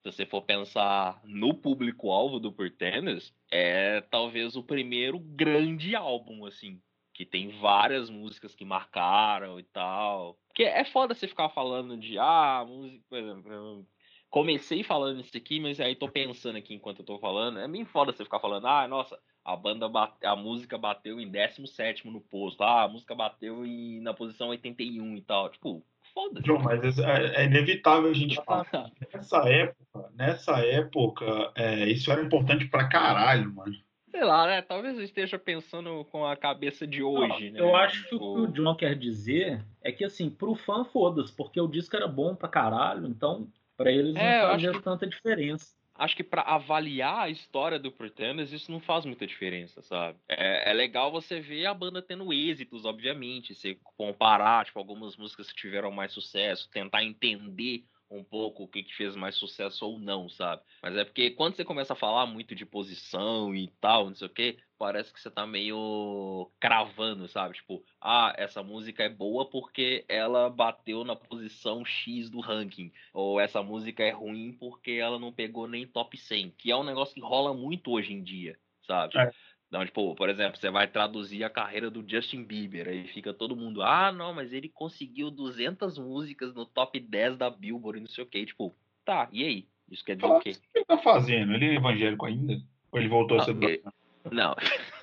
[0.02, 6.80] se você for pensar no público-alvo do Pretenders, é talvez o primeiro grande álbum, assim,
[7.12, 10.38] que tem várias músicas que marcaram e tal.
[10.48, 13.86] Porque é foda você ficar falando de, ah, música, por exemplo,
[14.30, 17.84] comecei falando isso aqui, mas aí tô pensando aqui enquanto eu tô falando, é bem
[17.84, 22.20] foda você ficar falando, ah, nossa, a banda bate, a música bateu em 17 no
[22.20, 25.48] posto, ah, a música bateu em, na posição 81 e tal.
[25.48, 25.82] Tipo,
[26.16, 26.50] foda-se.
[26.64, 28.66] mas é, é, inevitável a gente falar.
[29.12, 33.74] Nessa época, nessa época, é, isso era importante pra caralho, mano.
[34.10, 34.62] Sei lá, né?
[34.62, 37.60] Talvez eu esteja pensando com a cabeça de hoje, Não, né?
[37.60, 41.30] Eu acho que o que o John quer dizer é que, assim, pro fã, foda-se,
[41.36, 44.80] porque o disco era bom pra caralho, então, pra eles não é, fazia que...
[44.80, 49.82] tanta diferença acho que para avaliar a história do Pretenders, isso não faz muita diferença,
[49.82, 50.18] sabe?
[50.28, 55.50] É, é, legal você ver a banda tendo êxitos, obviamente, você comparar, tipo, algumas músicas
[55.50, 59.98] que tiveram mais sucesso, tentar entender um pouco o que, que fez mais sucesso ou
[59.98, 60.62] não, sabe?
[60.82, 64.26] Mas é porque quando você começa a falar muito de posição e tal, não sei
[64.26, 67.54] o quê, parece que você tá meio cravando, sabe?
[67.54, 72.92] Tipo, ah, essa música é boa porque ela bateu na posição X do ranking.
[73.12, 76.50] Ou essa música é ruim porque ela não pegou nem top 100.
[76.50, 79.18] Que é um negócio que rola muito hoje em dia, sabe?
[79.18, 79.30] É.
[79.68, 83.56] Então, tipo, por exemplo, você vai traduzir a carreira do Justin Bieber, aí fica todo
[83.56, 88.22] mundo, ah, não, mas ele conseguiu 200 músicas no top 10 da Billboard, não sei
[88.22, 88.46] o quê.
[88.46, 88.74] Tipo,
[89.04, 89.68] tá, e aí?
[89.90, 90.50] Isso quer dizer o quê?
[90.50, 91.52] O que ele tá fazendo?
[91.54, 92.60] Ele é evangélico ainda?
[92.92, 93.82] Ou ele voltou a ser ele...
[94.30, 94.54] Não.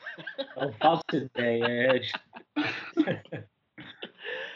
[0.56, 2.02] Não faço ideia.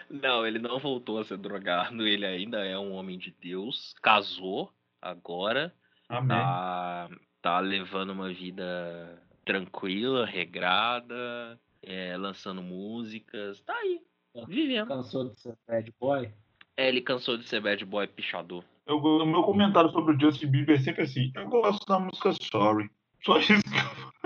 [0.10, 4.72] Não, ele não voltou a ser drogado, ele ainda é um homem de Deus, casou
[5.02, 5.74] agora,
[6.08, 6.30] Amém.
[6.30, 7.10] Tá,
[7.41, 14.02] tá levando uma vida tranquila, regrada, é, lançando músicas, tá aí,
[14.46, 14.90] vivendo.
[14.90, 16.30] Cansou de ser bad boy?
[16.76, 18.64] É, ele cansou de ser bad boy pichador.
[18.86, 22.34] Eu, o meu comentário sobre o Justin Bieber é sempre assim, eu gosto da música
[22.34, 22.90] Sorry.
[23.24, 23.70] Só isso que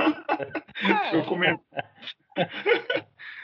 [0.01, 1.15] eu, é.
[1.17, 1.61] eu comento.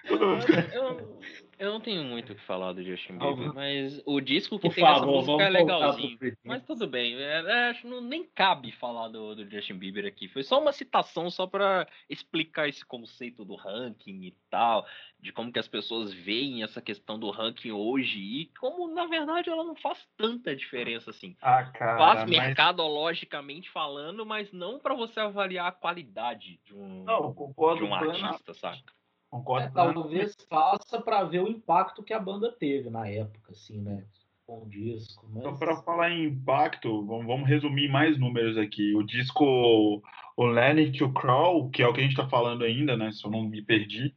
[0.09, 0.39] eu,
[0.73, 1.19] eu
[1.65, 4.83] não tenho muito o que falar do Justin Bieber, mas o disco que Por tem
[4.83, 6.17] favor, essa música é legalzinho.
[6.43, 10.27] Mas tudo bem, é, é, acho que nem cabe falar do, do Justin Bieber aqui.
[10.27, 14.85] Foi só uma citação só para explicar esse conceito do ranking e tal,
[15.19, 19.49] de como que as pessoas veem essa questão do ranking hoje e como, na verdade,
[19.49, 21.35] ela não faz tanta diferença assim.
[21.41, 22.29] Ah, cara, faz mas...
[22.29, 27.33] mercadologicamente falando, mas não para você avaliar a qualidade de um, não,
[27.75, 28.96] de um artista, saca?
[29.29, 29.67] Concordo.
[29.67, 34.03] É, talvez faça para ver o impacto que a banda teve na época, assim, né?
[34.45, 35.27] Com o disco.
[35.29, 35.39] Mas...
[35.39, 38.95] Então, para falar em impacto, vamos, vamos, resumir mais números aqui.
[38.95, 40.01] O disco
[40.37, 43.11] O Learning to Crawl, que é o que a gente está falando ainda, né?
[43.11, 44.15] Se eu não me perdi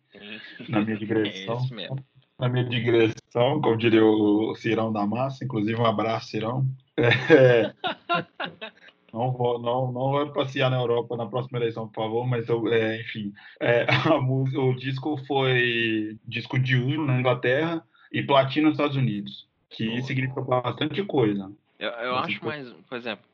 [0.69, 1.57] na minha digressão.
[1.57, 1.97] É isso mesmo.
[2.39, 6.65] Na minha digressão, como diria o Cirão da Massa, inclusive um abraço, Cirão.
[6.97, 7.75] É...
[9.13, 12.67] Não vou, não, não vou passear na Europa na próxima eleição, por favor, mas eu,
[12.69, 18.75] é, enfim, é, a, o disco foi disco de ouro na Inglaterra e platina nos
[18.75, 21.51] Estados Unidos, que significa bastante coisa.
[21.79, 23.25] Eu, eu acho mais, por exemplo,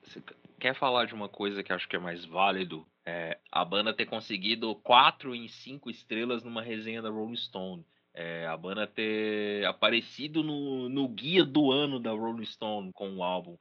[0.59, 4.07] quer falar de uma coisa que acho que é mais válido, é a banda ter
[4.07, 7.85] conseguido quatro em cinco estrelas numa resenha da Rolling Stone.
[8.13, 13.23] É, a banda ter aparecido no, no guia do ano da Rolling Stone com o
[13.23, 13.59] álbum.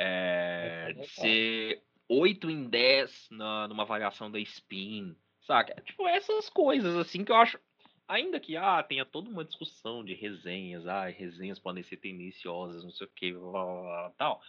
[0.00, 5.80] É, ser 8 em 10 na, numa variação da Spin, saca?
[5.82, 7.58] Tipo, essas coisas assim que eu acho.
[8.06, 12.92] Ainda que ah, tenha toda uma discussão de resenhas, ah, resenhas podem ser tendenciosas, não
[12.92, 13.34] sei o que,
[14.16, 14.40] tal.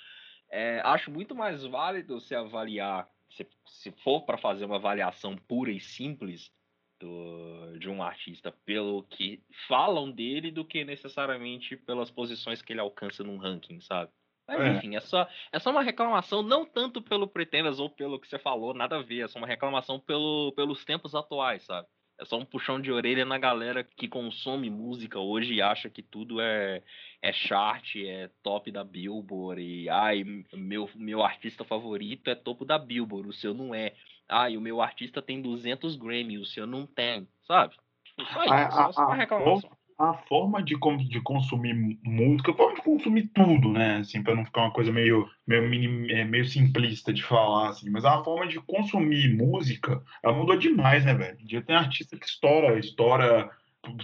[0.50, 5.72] É, acho muito mais válido se avaliar, se, se for para fazer uma avaliação pura
[5.72, 6.54] e simples
[7.00, 12.80] do, de um artista pelo que falam dele do que necessariamente pelas posições que ele
[12.80, 14.12] alcança num ranking, sabe?
[14.50, 14.78] Mas é.
[14.78, 18.40] enfim, é só, é só uma reclamação, não tanto pelo Pretenders ou pelo que você
[18.40, 21.88] falou, nada a ver, é só uma reclamação pelo, pelos tempos atuais, sabe?
[22.20, 26.04] É só um puxão de orelha na galera que consome música hoje e acha que
[26.04, 26.84] tudo é,
[27.22, 29.62] é chart, é top da Billboard.
[29.62, 33.94] E ai, meu, meu artista favorito é topo da Billboard, o seu não é.
[34.28, 37.76] Ai, o meu artista tem 200 Grammy, o seu não tem, sabe?
[38.04, 39.72] Tipo, só isso, a, só, a, reclamação.
[40.00, 40.76] A, forma de,
[41.10, 43.98] de consumir música, a forma de consumir tudo, né?
[43.98, 47.90] Assim, para não ficar uma coisa meio, meio, é, meio simplista de falar, assim.
[47.90, 51.38] Mas a forma de consumir música, ela mudou demais, né, velho?
[51.46, 53.52] Já tem artista que estoura, estoura,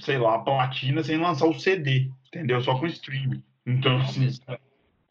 [0.01, 2.61] sei lá, platina sem lançar o CD, entendeu?
[2.61, 3.41] Só com streaming.
[3.65, 4.27] Então, assim...
[4.49, 4.59] É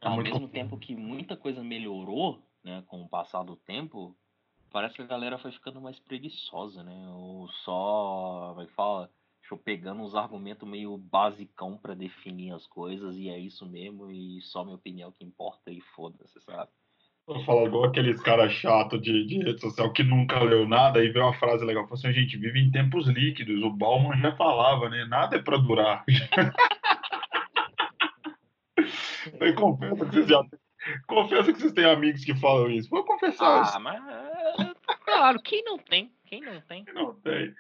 [0.09, 4.15] ao mesmo tempo que muita coisa melhorou, né, com o passar do tempo,
[4.71, 7.07] parece que a galera foi ficando mais preguiçosa, né?
[7.09, 9.09] Ou só, vai é
[9.53, 14.41] eu pegando uns argumentos meio basicão para definir as coisas e é isso mesmo e
[14.41, 16.71] só minha opinião que importa e foda-se, sabe?
[17.27, 21.09] Eu falo igual aqueles caras chato de, de rede social que nunca leu nada e
[21.09, 21.85] vê uma frase legal.
[21.85, 23.63] Fala assim, a gente vive em tempos líquidos.
[23.63, 25.07] O Bauman já falava, né?
[25.07, 26.05] Nada é para durar.
[29.41, 30.45] Eu confesso que vocês já
[31.07, 32.91] Confesso que vocês têm amigos que falam isso.
[32.91, 33.81] Vou confessar ah, isso.
[33.81, 34.03] mas
[35.05, 36.13] claro, quem não tem?
[36.27, 36.85] Quem não tem?
[36.85, 37.55] Quem não tem.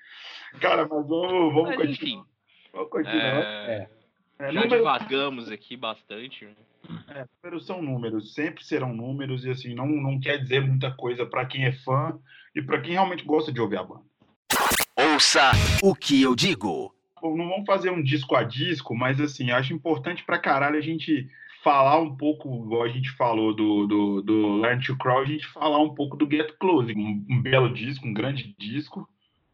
[0.60, 1.92] Cara, mas vamos, vamos mas, continuar.
[1.92, 2.24] Enfim,
[2.72, 3.42] vamos continuar.
[3.42, 3.88] É...
[4.38, 4.76] É, já número...
[4.76, 6.44] divagamos aqui bastante.
[6.44, 6.54] Né?
[7.08, 11.24] É, números são números, sempre serão números, e assim, não, não quer dizer muita coisa
[11.24, 12.18] para quem é fã
[12.54, 14.02] e para quem realmente gosta de ouvir a banda.
[14.96, 16.94] Ouça o que eu digo.
[17.22, 21.28] Não vamos fazer um disco a disco, mas assim, acho importante pra caralho a gente
[21.62, 25.46] falar um pouco, igual a gente falou do, do, do Learn to Crawl, a gente
[25.46, 29.08] falar um pouco do Get Close, um, um belo disco, um grande disco,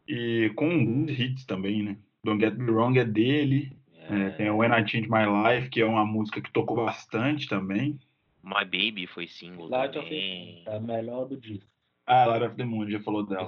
[0.07, 1.97] e com alguns hits também, né?
[2.23, 4.27] Don't Get Me Wrong é dele, é...
[4.27, 7.47] É, tem o When I Change My Life, que é uma música que tocou bastante
[7.47, 7.99] também.
[8.43, 10.63] My Baby foi single Light também.
[10.65, 11.69] É a melhor do disco.
[12.05, 13.47] Ah, Light of the Moon, já falou dela.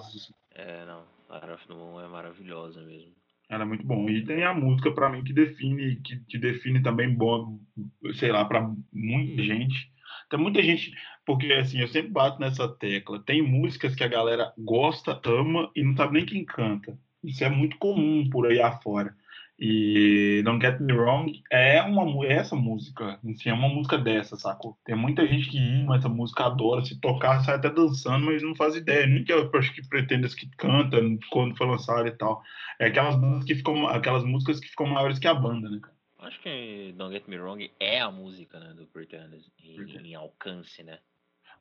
[0.52, 3.12] É, não, Light of the Moon é maravilhosa mesmo.
[3.50, 4.10] Era muito bom.
[4.10, 7.60] E tem a música para mim que define, que, que, define também bom,
[8.14, 9.92] sei lá, para muita gente.
[10.34, 10.92] Tem muita gente,
[11.28, 13.20] porque assim, eu sempre bato nessa tecla.
[13.20, 16.98] Tem músicas que a galera gosta, ama e não sabe nem quem canta.
[17.24, 19.16] Isso é muito comum por aí afora.
[19.60, 24.36] E Don't Get Me Wrong é uma é essa música, assim, é uma música dessa,
[24.36, 24.76] sacou?
[24.84, 28.56] Tem muita gente que ama essa música, adora, se tocar, sai até dançando, mas não
[28.56, 29.06] faz ideia.
[29.06, 30.98] Nem que eu acho que pretende que canta
[31.30, 32.42] quando foi lançado e tal.
[32.80, 35.94] É aquelas músicas que ficam, aquelas músicas que ficam maiores que a banda, né, cara?
[36.24, 40.84] Acho que Don't Get Me Wrong é a música, né, do Pretenders, em, em alcance,
[40.84, 41.00] né?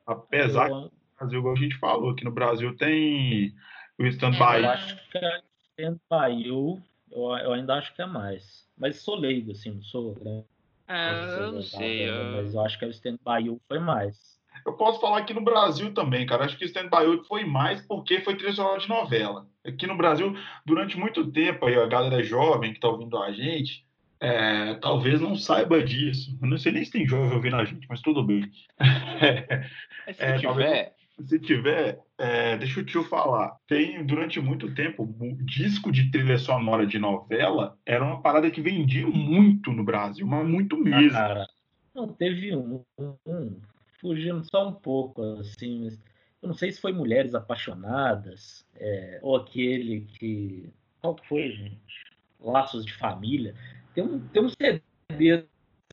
[0.07, 0.88] Apesar eu...
[0.88, 3.55] que no Brasil, igual a gente falou, aqui no Brasil tem
[3.98, 4.62] o Stand By.
[4.62, 5.42] Eu acho que é
[5.77, 8.66] Stand By You eu, eu ainda acho que é mais.
[8.77, 10.46] Mas sou leigo, assim, não sou grande.
[10.88, 12.09] É, eu não sei.
[12.09, 12.25] Eu...
[12.33, 14.40] Mas eu acho que o Stand By You foi mais.
[14.66, 16.44] Eu posso falar aqui no Brasil também, cara.
[16.44, 19.46] Acho que o Stand By You foi mais porque foi trilha sonora de novela.
[19.64, 23.85] Aqui no Brasil, durante muito tempo, aí a galera jovem que tá ouvindo a gente,
[24.22, 26.38] é, talvez não saiba disso.
[26.40, 28.50] Eu não sei nem se tem jovem ouvindo a gente, mas tudo bem.
[30.06, 30.92] Mas se é, tiver, talvez
[31.26, 33.56] se tiver, é, deixa o tio falar.
[33.66, 38.61] Tem, durante muito tempo, o disco de trilha sonora de novela era uma parada que
[38.61, 41.18] vendia muito no Brasil, mas muito ah, mesmo.
[41.18, 41.49] Ah, cara,
[41.94, 43.61] não, teve um, um,
[44.01, 45.88] fugindo só um pouco, assim,
[46.40, 50.70] eu não sei se foi Mulheres Apaixonadas, é, ou aquele que.
[51.01, 52.03] Qual que foi, gente?
[52.40, 53.55] Laços de Família.
[53.95, 55.47] Tem um, tem um CD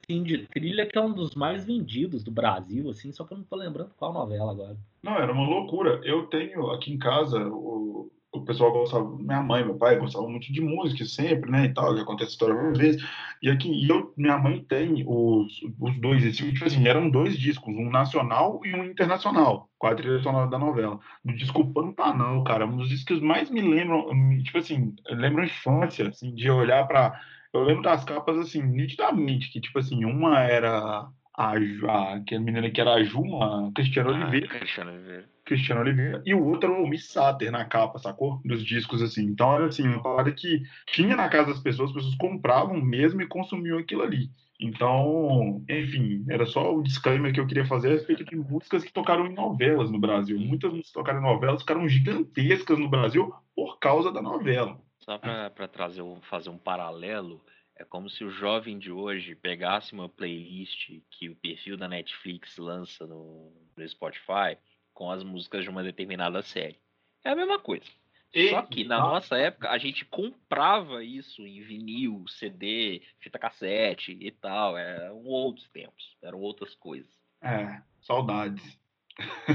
[0.10, 3.38] assim, de trilha que é um dos mais vendidos do Brasil, assim, só que eu
[3.38, 4.78] não tô lembrando qual novela agora.
[5.04, 6.02] Não, era uma loucura.
[6.04, 10.52] Eu tenho aqui em casa, o, o pessoal gostava, minha mãe, meu pai gostavam muito
[10.52, 13.04] de música sempre, né, e tal, que acontece história várias vezes.
[13.42, 17.74] E aqui, e eu, minha mãe tem os, os dois, tipo assim, eram dois discos,
[17.74, 21.00] um nacional e um internacional, com a trilha sonora da novela.
[21.24, 24.08] Do disco Pantanal, cara, um dos discos mais me lembram,
[24.44, 27.20] tipo assim, lembram infância, assim, de olhar para
[27.54, 31.54] eu lembro das capas, assim, nitidamente, que, tipo assim, uma era a,
[31.88, 34.48] a aquela menina que era a Juma, a Cristiano Ah, Oliveira.
[34.48, 35.30] Cristiano Oliveira.
[35.46, 38.40] Cristiano Oliveira, e o outro era o Miss Sater na capa, sacou?
[38.46, 39.24] Dos discos, assim.
[39.26, 43.22] Então era assim, uma parada que tinha na casa das pessoas, as pessoas compravam mesmo
[43.22, 44.30] e consumiam aquilo ali.
[44.60, 48.92] Então, enfim, era só o disclaimer que eu queria fazer a respeito de músicas que
[48.94, 50.38] tocaram em novelas no Brasil.
[50.40, 54.80] Muitas músicas que tocaram em novelas ficaram gigantescas no Brasil por causa da novela.
[55.10, 57.44] Só para trazer um, fazer um paralelo,
[57.76, 62.58] é como se o jovem de hoje pegasse uma playlist que o perfil da Netflix
[62.58, 64.56] lança no, no Spotify
[64.94, 66.80] com as músicas de uma determinada série.
[67.24, 67.88] É a mesma coisa.
[68.32, 74.12] E- Só que na nossa época a gente comprava isso em vinil, CD, fita cassete
[74.12, 74.78] e tal.
[74.78, 77.10] Eram outros tempos, eram outras coisas.
[77.42, 78.80] É, saudades.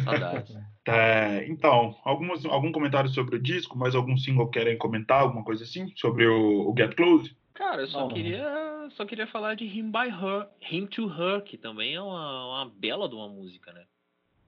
[0.05, 0.55] Saudades.
[0.87, 5.65] É, então, alguns, algum comentário sobre o disco, mais algum single querem comentar, alguma coisa
[5.65, 5.91] assim?
[5.97, 7.35] Sobre o, o Get Close?
[7.55, 8.09] Cara, eu só Não.
[8.09, 12.49] queria só queria falar de Him by Her, Him to Her, que também é uma,
[12.49, 13.87] uma bela de uma música, né?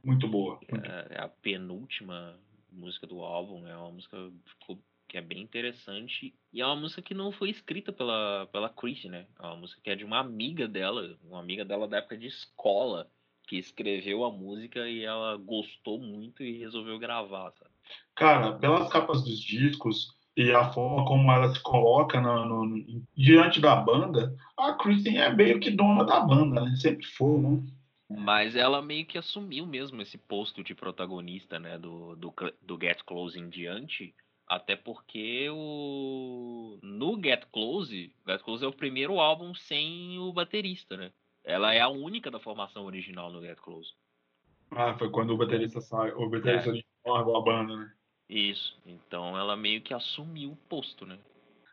[0.04, 0.60] Muito boa.
[0.70, 2.38] muito É é a penúltima
[2.70, 7.00] música do álbum, é uma música ficou- que é bem interessante e é uma música
[7.00, 9.26] que não foi escrita pela pela Chrissy, né?
[9.40, 12.26] É uma música que é de uma amiga dela, uma amiga dela da época de
[12.26, 13.10] escola,
[13.46, 17.70] que escreveu a música e ela gostou muito e resolveu gravar, sabe?
[18.14, 23.60] Cara, pelas capas dos discos e a forma como ela se coloca no, no- diante
[23.60, 26.76] da banda, a Kristen é meio que dona da banda, né?
[26.76, 27.62] Sempre foi, né?
[28.08, 32.32] Mas ela meio que assumiu mesmo esse posto de protagonista, né, do, do,
[32.62, 34.14] do Get Close em diante,
[34.46, 40.96] até porque o no Get Close, Get Close é o primeiro álbum sem o baterista,
[40.96, 41.12] né?
[41.46, 43.94] Ela é a única da formação original no Get Close.
[44.72, 46.72] Ah, foi quando o baterista sai, o baterista
[47.06, 47.92] largou a banda, né?
[48.28, 48.76] Isso.
[48.84, 51.16] Então ela meio que assumiu o posto, né?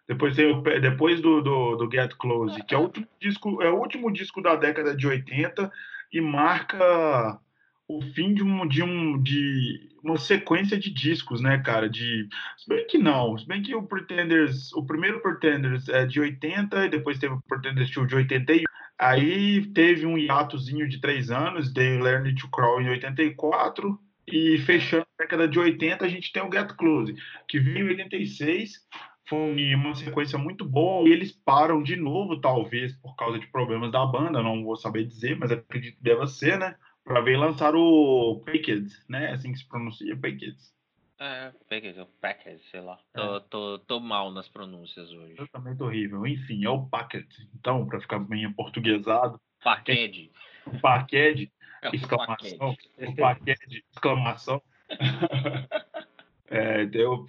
[0.07, 3.69] Depois, tem o, depois do, do, do Get Close, que é o último disco, é
[3.69, 5.71] o último disco da década de 80
[6.11, 7.39] e marca
[7.87, 11.89] o fim de, um, de, um, de uma sequência de discos, né, cara?
[11.89, 16.19] De, se bem que não, se bem que o Pretenders, o primeiro Pretenders é de
[16.19, 18.63] 80 e depois teve o Pretenders 2 de 81.
[19.03, 25.05] Aí teve um hiatozinho de três anos, They Learned to Crawl em 84 e fechando
[25.19, 27.13] a década de 80 a gente tem o Get Close,
[27.49, 28.71] que veio em 86
[29.27, 33.91] foi uma sequência muito boa e eles param de novo, talvez por causa de problemas
[33.91, 36.75] da banda, não vou saber dizer, mas acredito que deva ser, né?
[37.03, 39.31] Pra ver lançar o Packed, né?
[39.31, 40.55] Assim que se pronuncia, Packed.
[41.23, 42.99] É, package, o package, sei lá.
[43.13, 45.35] Tô, tô, tô mal nas pronúncias hoje.
[45.35, 46.27] Totalmente horrível.
[46.27, 47.25] Enfim, é o Packet.
[47.55, 50.29] Então, para ficar bem portuguesado, Package.
[50.67, 51.49] o Packed,
[51.81, 54.61] É exclamação, o Packed, exclamação.
[56.47, 57.25] é, deu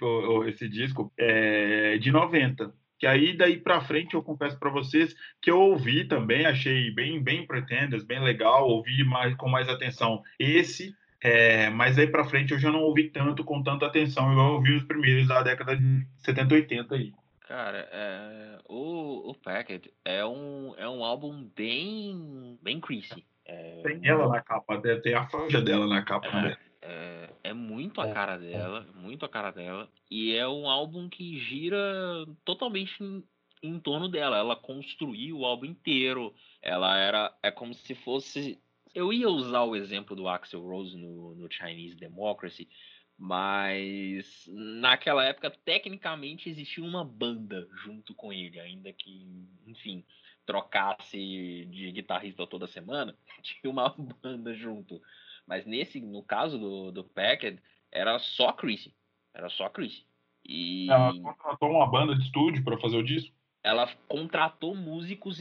[0.48, 2.74] esse disco é de 90.
[2.98, 7.22] Que aí daí pra frente eu confesso pra vocês que eu ouvi também, achei bem
[7.22, 12.52] bem Pretenders, bem legal, ouvi mais com mais atenção esse, é, mas aí pra frente
[12.52, 16.06] eu já não ouvi tanto com tanta atenção, eu ouvi os primeiros da década de
[16.18, 17.12] 70, 80 aí.
[17.48, 23.24] Cara, é, o, o Packet é um, é um álbum bem, bem creasy.
[23.46, 24.96] É, Tem ela na capa, né?
[24.96, 26.30] tem a franja dela na capa.
[26.30, 26.56] né?
[26.84, 29.88] é, é muito a cara dela, muito a cara dela.
[30.10, 31.78] E é um álbum que gira
[32.44, 33.24] totalmente em,
[33.62, 34.36] em torno dela.
[34.36, 36.34] Ela construiu o álbum inteiro.
[36.62, 38.58] Ela era, é como se fosse.
[38.94, 42.68] Eu ia usar o exemplo do Axel Rose no, no Chinese Democracy,
[43.18, 49.26] mas naquela época, tecnicamente, existia uma banda junto com ele, ainda que,
[49.66, 50.04] enfim,
[50.46, 53.88] trocasse de guitarrista toda semana, tinha uma
[54.22, 55.00] banda junto.
[55.46, 58.94] Mas nesse, no caso do, do Packard, era só Chrissy.
[59.34, 60.06] Era só Chrissy.
[60.44, 63.34] E Ela contratou uma banda de estúdio para fazer o disco.
[63.64, 65.40] Ela contratou músicos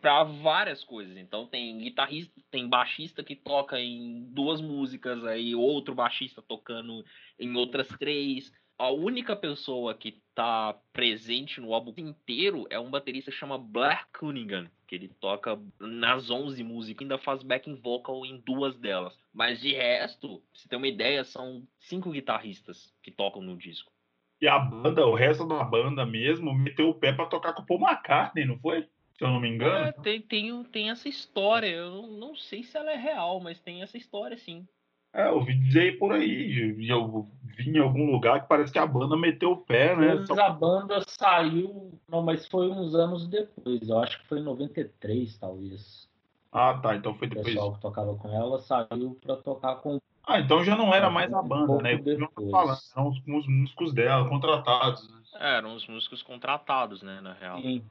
[0.00, 1.14] para várias coisas.
[1.18, 7.04] Então tem guitarrista, tem baixista que toca em duas músicas, aí outro baixista tocando
[7.38, 8.50] em outras três.
[8.78, 14.06] A única pessoa que tá presente no álbum inteiro é um baterista que chama Blair
[14.18, 19.14] Cunningham, que ele toca nas 11 músicas, ainda faz backing vocal em duas delas.
[19.34, 23.92] Mas de resto, você ter uma ideia, são cinco guitarristas que tocam no disco.
[24.40, 27.66] E a banda, o resto da banda mesmo, meteu o pé para tocar com o
[27.66, 28.88] Paul McCartney, não foi?
[29.18, 29.86] Se eu não me engano.
[29.86, 31.66] É, tem, tem, tem essa história.
[31.66, 34.66] Eu não, não sei se ela é real, mas tem essa história sim.
[35.12, 36.74] É, eu ouvi dizer por aí.
[36.88, 37.26] Eu
[37.56, 40.14] vi em algum lugar que parece que a banda meteu o pé, né?
[40.14, 43.86] Mas a banda saiu, não, mas foi uns anos depois.
[43.88, 46.08] Eu acho que foi em 93, talvez.
[46.52, 46.96] Ah, tá.
[46.96, 47.46] Então foi O depois.
[47.46, 51.10] pessoal que tocava com ela saiu pra tocar com Ah, então já não era Ah,
[51.10, 51.94] mais a um banda, pouco né?
[51.94, 52.50] Eu não tô depois.
[52.50, 55.08] falando, eram os, os músicos dela, contratados.
[55.10, 55.20] né?
[55.34, 57.60] É, eram os músicos contratados, né, na real.
[57.60, 57.84] Sim.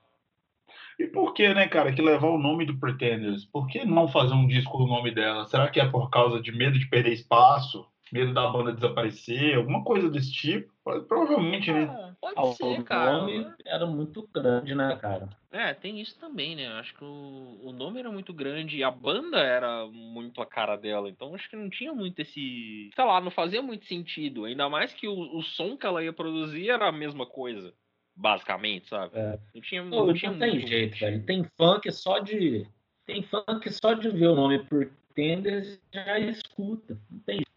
[1.00, 3.46] E por que, né, cara, que levar o nome do Pretenders?
[3.46, 5.46] Por que não fazer um disco com o nome dela?
[5.48, 7.86] Será que é por causa de medo de perder espaço?
[8.12, 9.55] Medo da banda desaparecer?
[9.55, 10.72] Alguma coisa desse tipo?
[11.07, 11.84] Provavelmente, né?
[11.89, 13.18] Ah, pode ah, ser, cara.
[13.18, 15.30] O nome era muito grande, né, cara?
[15.51, 16.68] É, tem isso também, né?
[16.80, 20.76] Acho que o, o nome era muito grande e a banda era muito a cara
[20.76, 21.10] dela.
[21.10, 22.89] Então acho que não tinha muito esse.
[22.95, 24.45] Sei lá, não fazia muito sentido.
[24.45, 27.74] Ainda mais que o, o som que ela ia produzir era a mesma coisa
[28.20, 29.18] basicamente, sabe?
[29.18, 29.39] É.
[29.55, 31.24] Não tinha, não, não tinha não tem jeito, velho.
[31.24, 32.68] Tem funk só de.
[33.05, 36.97] Tem funk só de ver o nome por Tenders já escuta.
[37.10, 37.49] Não tem jeito.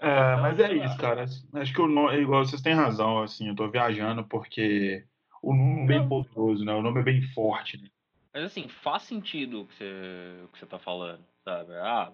[0.00, 1.24] É, mas é isso, cara.
[1.54, 5.04] Acho que o nome, é igual vocês têm razão, assim, eu tô viajando porque
[5.42, 6.72] o nome é bem poderoso, né?
[6.72, 7.88] O nome é bem forte, né?
[8.32, 11.72] Mas assim, faz sentido o que você, o que você tá falando, sabe?
[11.74, 12.12] Ah,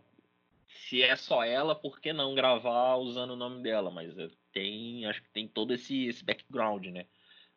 [0.69, 3.91] se é só ela, por que não gravar usando o nome dela?
[3.91, 4.15] Mas
[4.53, 7.07] tem, acho que tem todo esse, esse background, né?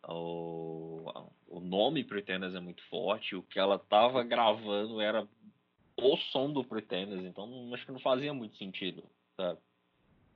[0.08, 1.12] O,
[1.48, 5.28] o nome Pretenders é muito forte, o que ela tava gravando era
[6.00, 9.04] o som do Pretenders, então acho que não fazia muito sentido,
[9.36, 9.60] sabe?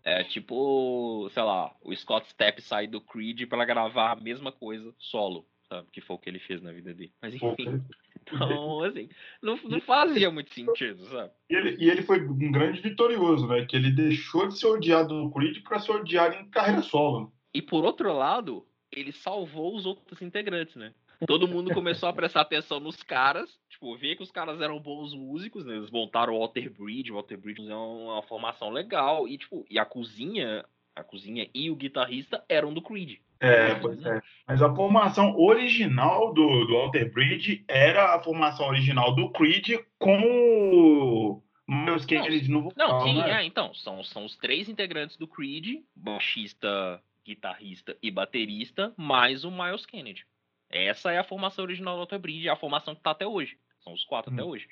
[0.04, 4.93] É tipo, sei lá, o Scott Stepp sair do Creed para gravar a mesma coisa
[4.97, 5.88] solo, sabe?
[5.91, 7.14] Que foi o que ele fez na vida dele.
[7.22, 7.84] Mas enfim.
[8.22, 9.10] Então, assim,
[9.41, 11.32] não, não fazia muito sentido, sabe?
[11.49, 13.66] E ele, e ele foi um grande vitorioso, né?
[13.66, 17.32] Que ele deixou de ser odiado no Creed para ser odiado em carreira solo.
[17.54, 20.93] E por outro lado, ele salvou os outros integrantes, né?
[21.28, 25.14] Todo mundo começou a prestar atenção nos caras, tipo, ver que os caras eram bons
[25.16, 25.76] músicos, né?
[25.76, 29.80] Eles montaram o Walter Bridge, o Walter Bridge é uma formação legal, e tipo, e
[29.80, 30.64] a cozinha,
[30.96, 33.18] a cozinha e o guitarrista eram do Creed.
[33.40, 34.22] É, pois é.
[34.48, 40.22] Mas a formação original do, do Walter Bridge era a formação original do Creed com
[40.22, 43.42] o Miles Kennedy no vocal, Não, sim, né?
[43.42, 49.50] é, então, são, são os três integrantes do Creed, baixista, guitarrista e baterista, mais o
[49.50, 50.24] Miles Kennedy.
[50.70, 53.58] Essa é a formação original do Walter Bridge, é a formação que tá até hoje.
[53.84, 54.36] São os quatro hum.
[54.36, 54.68] até hoje.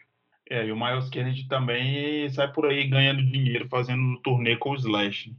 [0.49, 4.75] É, e o Miles Kennedy também sai por aí ganhando dinheiro fazendo turnê com o
[4.75, 5.35] Slash.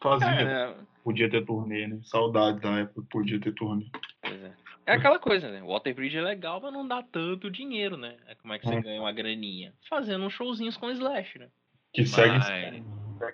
[0.00, 0.28] Fazia.
[0.28, 0.74] É...
[1.02, 1.98] Podia ter turnê, né?
[2.04, 3.86] Saudade da época podia ter turnê.
[4.20, 4.52] Pois é.
[4.84, 5.62] É aquela coisa, né?
[5.62, 8.16] O Walter Bridge é legal, mas não dá tanto dinheiro, né?
[8.26, 8.82] É como é que você é.
[8.82, 9.72] ganha uma graninha?
[9.88, 11.48] Fazendo uns showzinhos com o Slash, né?
[11.92, 12.10] Que mas...
[12.10, 12.84] segue, segue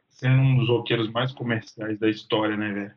[0.08, 2.94] sendo um dos roqueiros mais comerciais da história, né, velho?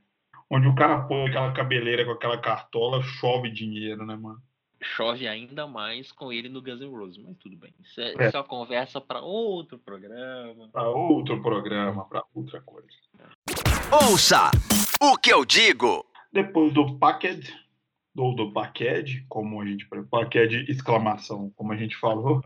[0.52, 4.42] onde o cara põe aquela cabeleira com aquela cartola, chove dinheiro, né, mano?
[4.82, 7.74] Chove ainda mais com ele no Guns N' Roses, mas tudo bem.
[7.82, 8.28] Isso é, é.
[8.28, 10.70] Isso é uma conversa para outro programa.
[10.70, 12.88] Para outro programa, para outra coisa.
[13.92, 14.50] Ouça
[15.00, 16.06] o que eu digo.
[16.34, 17.54] Depois do Packed,
[18.16, 22.42] ou do Packed, como a gente Packed exclamação, como a gente falou,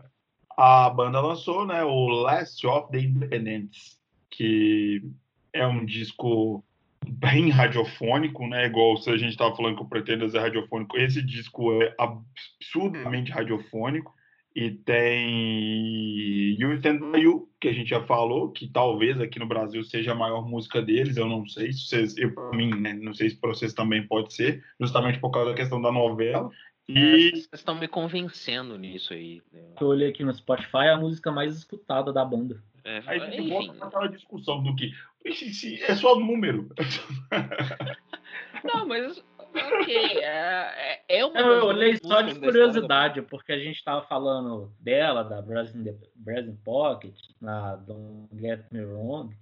[0.56, 3.98] a banda lançou, né, o Last of the Independents,
[4.30, 5.02] que
[5.52, 6.64] é um disco
[7.08, 8.66] bem radiofônico, né?
[8.66, 13.30] Igual se a gente estava falando que o Pretenders é radiofônico, esse disco é absurdamente
[13.32, 14.14] radiofônico.
[14.54, 19.46] E tem You Stand By You, que a gente já falou, que talvez aqui no
[19.46, 22.94] Brasil seja a maior música deles, eu não sei, se vocês, eu, pra mim, né?
[22.94, 26.48] Não sei se para vocês também pode ser, justamente por causa da questão da novela.
[26.88, 27.32] E...
[27.32, 29.42] Vocês estão me convencendo nisso aí.
[29.52, 29.60] Né?
[29.78, 32.62] Eu olhei aqui no Spotify, é a música mais escutada da banda.
[32.86, 34.92] É, aí a gente volta naquela discussão do que
[35.82, 36.68] é só número.
[38.62, 41.40] Não, mas ok, é, é, é uma.
[41.40, 47.16] Eu, eu olhei só de curiosidade, porque a gente estava falando dela, da Brasil Pocket,
[47.40, 49.36] na Don't Get Me Wrong,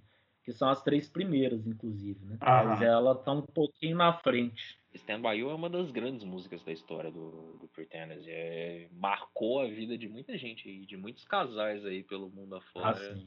[0.45, 2.37] que são as três primeiras, inclusive, né?
[2.39, 2.63] Ah.
[2.63, 4.77] Mas ela tá um pouquinho na frente.
[4.93, 8.23] Stand By You é uma das grandes músicas da história do, do Pretenders.
[8.27, 12.95] É, marcou a vida de muita gente aí, de muitos casais aí pelo mundo afora.
[12.95, 13.25] Ah,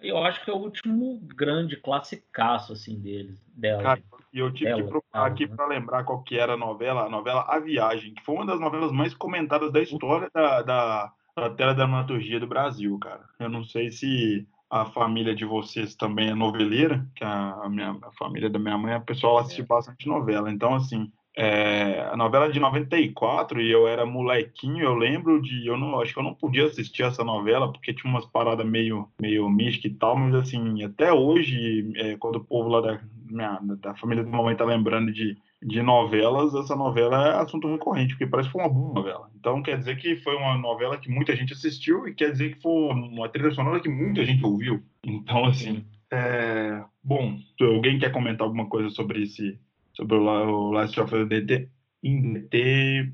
[0.00, 3.82] eu acho que é o último grande classicaço assim deles, dela.
[3.82, 5.54] Cara, e eu tive dela, que procurar aqui né?
[5.54, 8.60] para lembrar qual que era a novela, a novela A Viagem, que foi uma das
[8.60, 13.24] novelas mais comentadas da história da, da, da teledramaturgia do Brasil, cara.
[13.38, 17.96] Eu não sei se a família de vocês também é noveleira, que a, a minha
[18.02, 19.64] a família da minha mãe, o pessoal assiste é.
[19.64, 20.50] bastante novela.
[20.50, 25.64] Então, assim, é, a novela é de 94 e eu era molequinho, eu lembro de.
[25.64, 29.08] Eu não acho que eu não podia assistir essa novela porque tinha umas paradas meio,
[29.20, 33.00] meio místicas e tal, mas assim, até hoje, é, quando o povo lá da,
[33.30, 38.10] minha, da família do mamãe tá lembrando de, de novelas, essa novela é assunto recorrente,
[38.10, 39.30] porque parece que foi uma boa novela.
[39.34, 42.60] Então quer dizer que foi uma novela que muita gente assistiu e quer dizer que
[42.60, 44.82] foi uma trilha sonora que muita gente ouviu.
[45.02, 46.84] Então, assim, é...
[47.02, 49.58] bom, alguém quer comentar alguma coisa sobre esse
[49.94, 51.68] sobre o Last of the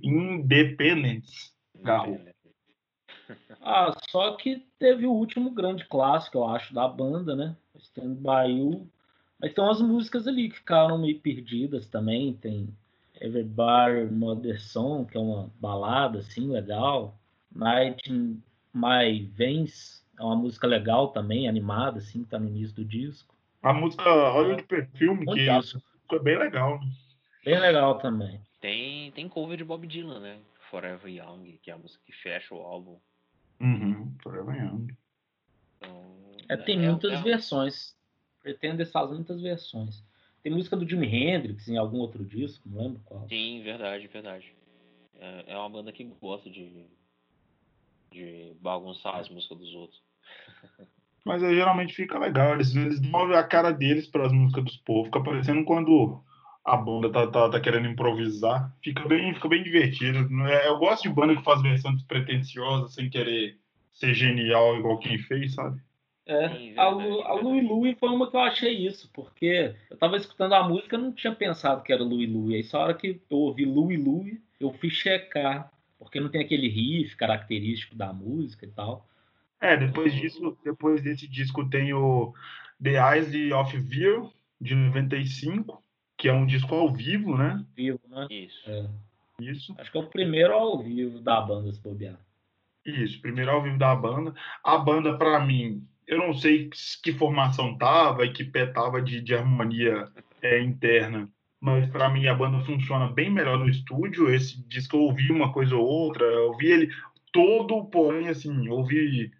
[0.02, 2.18] Independence, Garro?
[3.60, 7.54] Ah, só que teve o último grande clássico, eu acho, da banda, né?
[7.78, 8.88] Stand By You.
[9.40, 12.34] Mas tem umas músicas ali que ficaram meio perdidas também.
[12.34, 12.68] Tem
[13.20, 17.18] Everybody Mother Song, que é uma balada assim legal.
[17.54, 18.42] Night in
[18.74, 23.34] My Veins é uma música legal também, animada, assim, tá no início do disco.
[23.62, 26.78] A música Hollywood Perfume, que isso foi bem legal.
[26.80, 26.90] Né?
[27.44, 28.40] Bem legal também.
[28.60, 30.38] Tem, tem cover de Bob Dylan, né?
[30.70, 32.98] Forever Young, que é a música que fecha o álbum.
[33.60, 34.94] Uhum, Forever Young.
[35.78, 36.12] Então,
[36.48, 37.22] é, tem é, muitas é...
[37.22, 37.96] versões.
[38.42, 40.02] Pretendo fazer muitas versões.
[40.42, 43.28] Tem música do Jimi Hendrix em algum outro disco, não lembro qual.
[43.28, 44.54] Sim, verdade, verdade.
[45.18, 46.86] É, é uma banda que gosta de,
[48.10, 50.02] de bagunçar as músicas dos outros.
[51.24, 52.54] Mas aí geralmente fica legal.
[52.54, 55.06] Eles, eles dão a cara deles para as músicas dos povos.
[55.06, 56.22] Fica parecendo quando
[56.64, 58.74] a banda tá, tá, tá, querendo improvisar.
[58.82, 60.18] Fica bem, fica bem divertido.
[60.46, 63.58] É, eu gosto de banda que faz versões pretensiosas sem querer
[63.92, 65.80] ser genial igual quem fez, sabe?
[66.30, 70.16] É, a, Lu, a Louie Louie foi uma que eu achei isso, porque eu tava
[70.16, 72.54] escutando a música e não tinha pensado que era Louie Louie.
[72.54, 76.40] Aí só a hora que eu ouvi Louie Louie, eu fui checar, porque não tem
[76.40, 79.08] aquele riff característico da música e tal.
[79.60, 82.32] É, depois disso, depois desse disco tem o
[82.80, 85.82] The Eyes of View, de 95,
[86.16, 87.64] que é um disco ao vivo, né?
[87.74, 88.28] Vivo, né?
[88.30, 88.70] Isso.
[88.70, 88.88] É.
[89.40, 89.74] Isso.
[89.78, 92.20] Acho que é o primeiro ao vivo da banda, se bobear.
[92.84, 94.34] Isso, primeiro ao vivo da banda.
[94.62, 96.68] A banda, para mim, eu não sei
[97.02, 100.08] que formação tava e que pé tava de, de harmonia
[100.42, 101.28] é, interna,
[101.60, 104.28] mas para mim a banda funciona bem melhor no estúdio.
[104.28, 106.90] Esse disco eu ouvi uma coisa ou outra, eu ouvi ele
[107.32, 109.30] todo, porém, assim, ouvi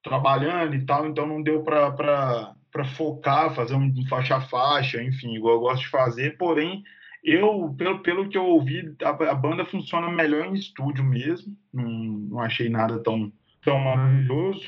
[0.00, 2.54] trabalhando e tal, então não deu para
[2.94, 6.84] focar, fazer um faixa a faixa, enfim, igual eu gosto de fazer, porém,
[7.24, 11.88] eu, pelo, pelo que eu ouvi, a, a banda funciona melhor em estúdio mesmo, não,
[11.88, 13.32] não achei nada tão,
[13.64, 14.62] tão maravilhoso.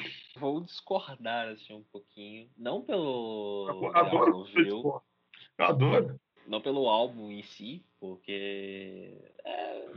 [0.45, 5.03] Vou discordar assim um pouquinho, não pelo adoro, eu
[5.57, 6.20] adoro.
[6.47, 9.88] Não pelo álbum em si, porque é,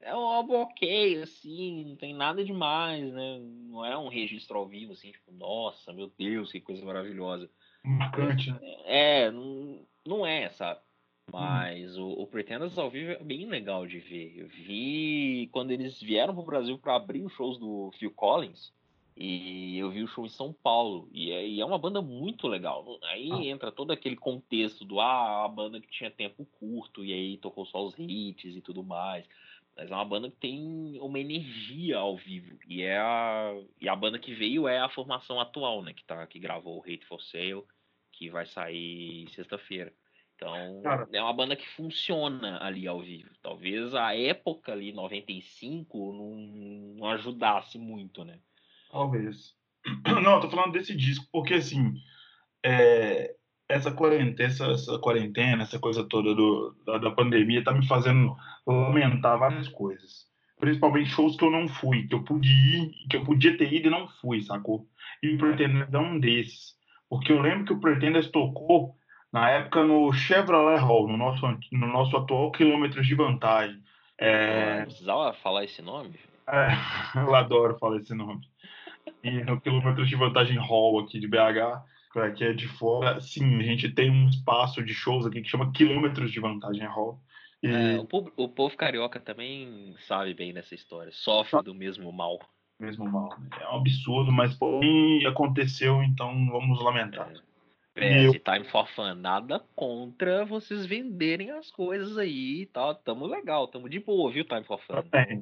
[0.00, 3.38] é um álbum ok, assim, não tem nada demais, né?
[3.38, 7.50] Não é um registro ao vivo, assim, tipo, nossa, meu Deus, que coisa maravilhosa.
[7.84, 8.58] Marcante, né?
[8.86, 10.80] É, não, não é, sabe?
[11.30, 12.04] Mas hum.
[12.04, 14.38] o, o Pretenders ao vivo é bem legal de ver.
[14.38, 18.72] Eu vi quando eles vieram pro Brasil para abrir os shows do Phil Collins.
[19.16, 21.08] E eu vi o show em São Paulo.
[21.12, 22.98] E é, e é uma banda muito legal.
[23.02, 23.44] Aí ah.
[23.44, 27.66] entra todo aquele contexto do ah, a banda que tinha tempo curto, e aí tocou
[27.66, 29.26] só os hits e tudo mais.
[29.76, 32.58] Mas é uma banda que tem uma energia ao vivo.
[32.66, 35.92] E é a, e a banda que veio é a formação atual, né?
[35.92, 37.64] Que, tá, que gravou o Hate for Sale,
[38.10, 39.92] que vai sair sexta-feira.
[40.36, 41.08] Então, Cara.
[41.12, 43.30] é uma banda que funciona ali ao vivo.
[43.40, 46.34] Talvez a época ali, 95, não,
[46.96, 48.40] não ajudasse muito, né?
[48.92, 49.54] Talvez.
[50.22, 51.94] Não, eu tô falando desse disco, porque assim,
[52.64, 53.34] é,
[53.68, 58.36] essa quarentena, essa, essa, quarentena, essa coisa toda do, da, da, pandemia tá me fazendo
[58.66, 60.30] lamentar várias coisas.
[60.60, 63.88] Principalmente shows que eu não fui, que eu podia ir, que eu podia ter ido
[63.88, 64.86] e não fui, sacou?
[65.22, 66.76] E o Pretenders é um desses.
[67.08, 68.94] Porque eu lembro que o Pretenders tocou
[69.32, 73.82] na época no Chevrolet Hall, no nosso, no nosso atual quilômetros de vantagem.
[74.18, 74.82] É...
[74.82, 76.14] Precisava falar esse nome?
[76.46, 76.68] É,
[77.18, 78.46] eu adoro falar esse nome.
[79.22, 81.82] E no quilômetros de vantagem Hall aqui de BH
[82.36, 85.72] que é de fora, sim, a gente tem um espaço de shows aqui que chama
[85.72, 87.18] Quilômetros de Vantagem Hall.
[87.62, 87.68] E...
[87.68, 92.38] É, o, povo, o, povo, carioca também sabe bem dessa história, sofre do mesmo mal.
[92.78, 93.30] Mesmo mal.
[93.38, 93.48] Né?
[93.60, 97.30] É um absurdo, mas porém aconteceu, então vamos lamentar.
[97.30, 97.51] É.
[97.94, 98.32] PS eu...
[98.40, 102.94] Time for Fun, nada contra vocês venderem as coisas aí e tal.
[102.94, 104.94] Tamo legal, tamo de boa, viu, Time for Fun?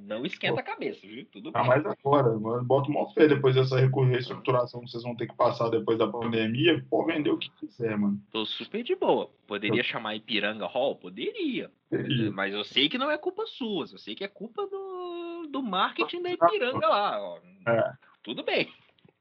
[0.07, 1.25] Não esquenta a cabeça, viu?
[1.27, 1.69] Tudo ah, bem.
[1.69, 2.65] mais agora, mano.
[2.65, 6.85] Bota uma fé depois dessa reestruturação que vocês vão ter que passar depois da pandemia.
[6.91, 8.21] Pode vender o que quiser, mano.
[8.33, 9.31] Tô super de boa.
[9.47, 9.85] Poderia eu...
[9.85, 10.97] chamar Ipiranga Hall?
[10.97, 11.71] Poderia.
[11.89, 12.31] Poderia.
[12.33, 13.87] Mas eu sei que não é culpa sua.
[13.93, 17.21] Eu sei que é culpa do, do marketing da Ipiranga lá.
[17.21, 17.39] Ó.
[17.69, 17.93] É.
[18.23, 18.69] Tudo bem.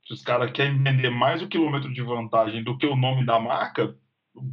[0.09, 3.39] Se os caras querem vender mais o quilômetro de vantagem do que o nome da
[3.39, 3.95] marca,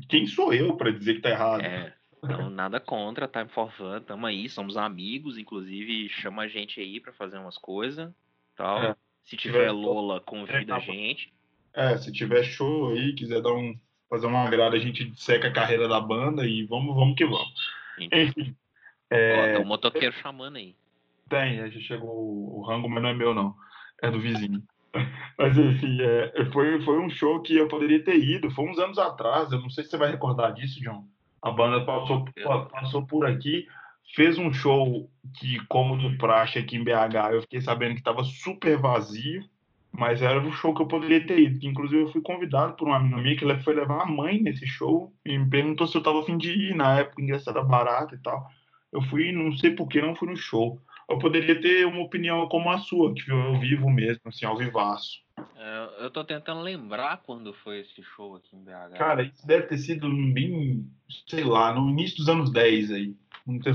[0.07, 1.63] quem sou eu para dizer que tá errado?
[1.63, 6.79] É, então nada contra, Time for Fun, tamo aí, somos amigos, inclusive chama a gente
[6.79, 8.13] aí para fazer umas coisas,
[8.55, 8.83] tal.
[8.83, 8.97] É.
[9.25, 11.33] Se tiver Lola, convida é, a gente.
[11.73, 13.75] É, se tiver show aí, quiser dar um
[14.11, 17.73] fazer uma agrada, a gente seca a carreira da banda e vamos, vamos que vamos.
[17.99, 18.19] Então.
[18.19, 18.55] Enfim.
[19.09, 19.39] É...
[19.39, 20.77] Ó, tem um motoqueiro chamando aí.
[21.31, 23.57] Tem, já chegou o rango, mas não é meu não.
[24.03, 24.63] É do vizinho.
[25.39, 28.51] Mas enfim, é, foi, foi um show que eu poderia ter ido.
[28.51, 29.53] Foi uns anos atrás.
[29.53, 31.05] Eu não sei se você vai recordar disso, John.
[31.43, 32.25] A banda passou,
[32.71, 33.67] passou por aqui,
[34.15, 38.25] fez um show que, como do praxe aqui em BH, eu fiquei sabendo que estava
[38.25, 39.45] super vazio.
[39.93, 41.67] Mas era um show que eu poderia ter ido.
[41.67, 45.11] Inclusive, eu fui convidado por uma amiga minha que foi levar a mãe nesse show
[45.25, 46.75] e me perguntou se eu estava afim de ir.
[46.75, 48.47] Na época, o ingresso era barato e tal.
[48.93, 50.79] eu fui, não sei por que não fui no show.
[51.09, 54.57] Eu poderia ter uma opinião como a sua, que viu ao vivo mesmo, assim, ao
[54.57, 55.21] vivaço.
[55.57, 58.97] É, eu tô tentando lembrar quando foi esse show aqui em BH.
[58.97, 60.85] Cara, isso deve ter sido bem,
[61.29, 63.15] sei lá, no início dos anos 10 aí.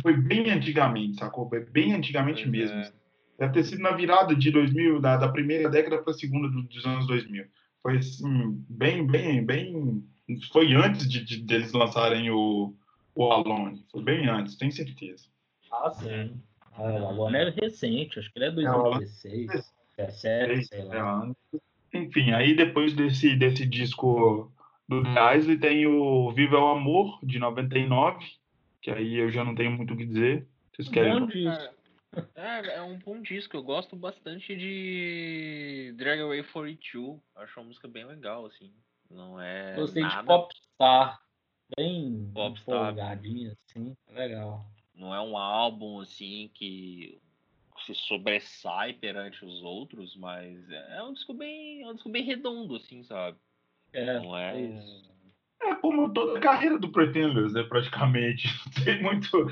[0.01, 1.47] Foi bem antigamente, sacou?
[1.47, 2.77] Foi bem antigamente pois mesmo.
[2.77, 2.91] É.
[3.39, 6.85] Deve ter sido na virada de 2000, da, da primeira década para a segunda dos
[6.85, 7.45] anos 2000.
[7.81, 10.03] Foi assim, bem, bem, bem.
[10.51, 12.75] Foi antes de, de deles lançarem o,
[13.15, 13.83] o Alone.
[13.89, 15.25] Foi bem antes, tenho certeza.
[15.71, 16.39] Ah, sim.
[16.73, 19.47] Ah, o Alone é recente, acho que ele é 2016,
[19.97, 21.29] 2017, sei lá.
[21.93, 24.51] É, enfim, aí depois desse, desse disco
[24.87, 28.25] do The Isley tem o Viva o Amor, de 99,
[28.81, 30.47] que aí eu já não tenho muito o que dizer.
[30.73, 31.19] Vocês querem?
[31.19, 31.81] Bom disco.
[32.35, 33.55] É, é um bom disco.
[33.55, 37.19] Eu gosto bastante de Drag Away 42.
[37.35, 38.71] Acho uma música bem legal, assim.
[39.09, 39.75] Não é.
[39.75, 40.21] Gostei nada...
[40.21, 41.21] de Popstar.
[41.77, 42.91] Bem Popstar.
[42.91, 43.95] empolgadinha, assim.
[44.09, 44.65] Legal.
[45.01, 47.19] Não é um álbum, assim, que
[47.87, 51.81] se sobressai perante os outros, mas é um disco bem.
[51.81, 53.35] É um disco bem redondo, assim, sabe?
[53.91, 54.55] É, não é.
[54.55, 55.11] é isso.
[55.63, 57.63] É como toda a carreira do Pretenders, né?
[57.63, 58.47] Praticamente.
[58.85, 59.51] Tem muito.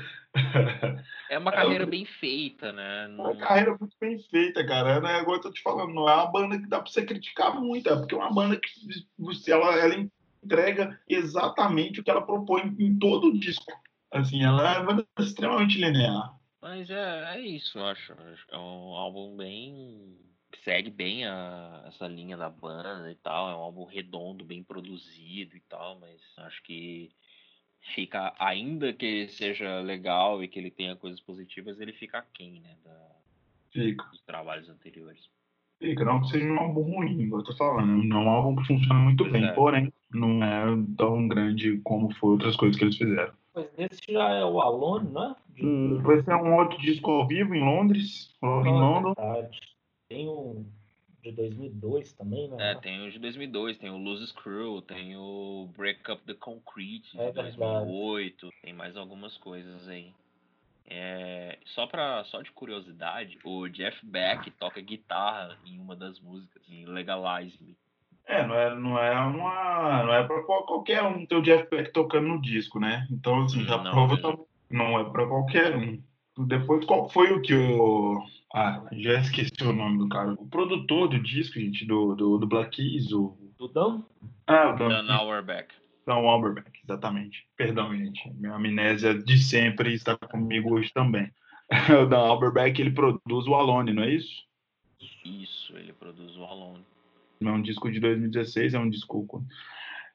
[1.28, 3.06] É uma carreira é, bem feita, né?
[3.06, 4.90] É uma carreira muito bem feita, cara.
[4.90, 5.14] É, né?
[5.14, 7.88] Agora eu tô te falando, não é uma banda que dá pra você criticar muito,
[7.88, 8.70] é porque é uma banda que
[9.18, 10.08] você, ela, ela
[10.44, 13.72] entrega exatamente o que ela propõe em todo o disco.
[14.10, 16.34] Assim, ela é uma banda extremamente linear.
[16.60, 18.12] Mas é, é isso, eu acho.
[18.48, 20.18] É um álbum bem
[20.64, 23.50] segue bem a, essa linha da banda e tal.
[23.50, 27.10] É um álbum redondo, bem produzido e tal, mas acho que
[27.94, 32.76] fica, ainda que seja legal e que ele tenha coisas positivas, ele fica aquém, né?
[32.84, 33.16] Da,
[33.72, 34.04] fica.
[34.06, 35.28] Dos trabalhos anteriores.
[35.78, 38.04] Fica, não que seja um álbum ruim, igual eu tô falando.
[38.04, 39.52] Não é um álbum que funciona muito pois bem, é.
[39.52, 40.64] porém, não é
[40.98, 43.32] tão grande como foi outras coisas que eles fizeram.
[43.54, 45.36] Mas esse já é o Alone, né?
[45.48, 45.66] De...
[45.66, 49.14] Hum, esse é um outro disco ao vivo em Londres, em London.
[49.14, 49.60] Verdade.
[50.08, 50.64] Tem um
[51.22, 52.72] de 2002 também, né?
[52.72, 57.12] É, tem o de 2002, tem o Lose Screw, tem o Break Up the Concrete
[57.12, 60.12] de é 2008, tem mais algumas coisas aí.
[60.86, 66.62] É, só, pra, só de curiosidade, o Jeff Beck toca guitarra em uma das músicas,
[66.68, 67.76] em Legalize Me.
[68.30, 70.04] É, não é, não é uma.
[70.04, 73.04] Não é pra qualquer um ter o Jeff Beck tocando no disco, né?
[73.10, 74.46] Então, assim, já não, prova também.
[74.70, 76.00] Não é pra qualquer um.
[76.46, 78.22] Depois, qual foi o que o.
[78.54, 80.32] Ah, já esqueci o nome do cara.
[80.34, 83.36] O produtor do disco, gente, do, do, do Black Keys, o.
[83.58, 84.04] Do Dan?
[84.46, 85.04] Ah, o Dan.
[85.04, 85.66] Dan Auerbach.
[86.06, 87.48] Dan Auerbach, exatamente.
[87.56, 88.30] Perdão, gente.
[88.34, 91.32] Minha amnésia de sempre está comigo hoje também.
[92.00, 94.44] o Dan Auerbach, ele produz o Alone, não é isso?
[95.24, 96.84] Isso, ele produz o Alone.
[97.42, 99.44] É um disco de 2016, é um disco.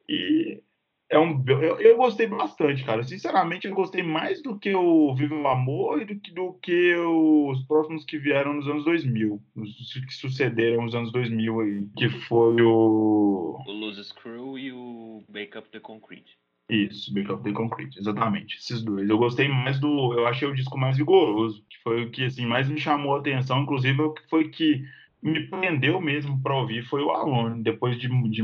[0.07, 0.61] E
[1.09, 3.03] é um, eu, eu, gostei bastante, cara.
[3.03, 6.95] Sinceramente, eu gostei mais do que o Viva o Amor e do que, do que
[6.95, 12.09] os próximos que vieram nos anos 2000, os que sucederam nos anos 2000 aí, que
[12.09, 13.59] foi o...
[13.65, 16.37] O Lose Screw e o Make Up the Concrete.
[16.69, 19.07] Isso, Make Up the Concrete, exatamente, esses dois.
[19.07, 20.13] Eu gostei mais do...
[20.13, 23.19] Eu achei o disco mais vigoroso, que foi o que, assim, mais me chamou a
[23.19, 24.83] atenção, inclusive, o que foi que
[25.25, 28.43] me prendeu mesmo para ouvir foi o Alone, depois de, de,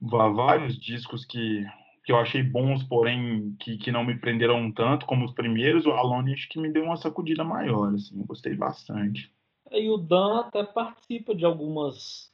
[0.00, 1.66] vários discos que,
[2.02, 5.90] que eu achei bons, porém que, que não me prenderam tanto como os primeiros, o
[5.90, 9.30] Alone acho que me deu uma sacudida maior, assim, gostei bastante.
[9.70, 12.32] E o Dan até participa de algumas,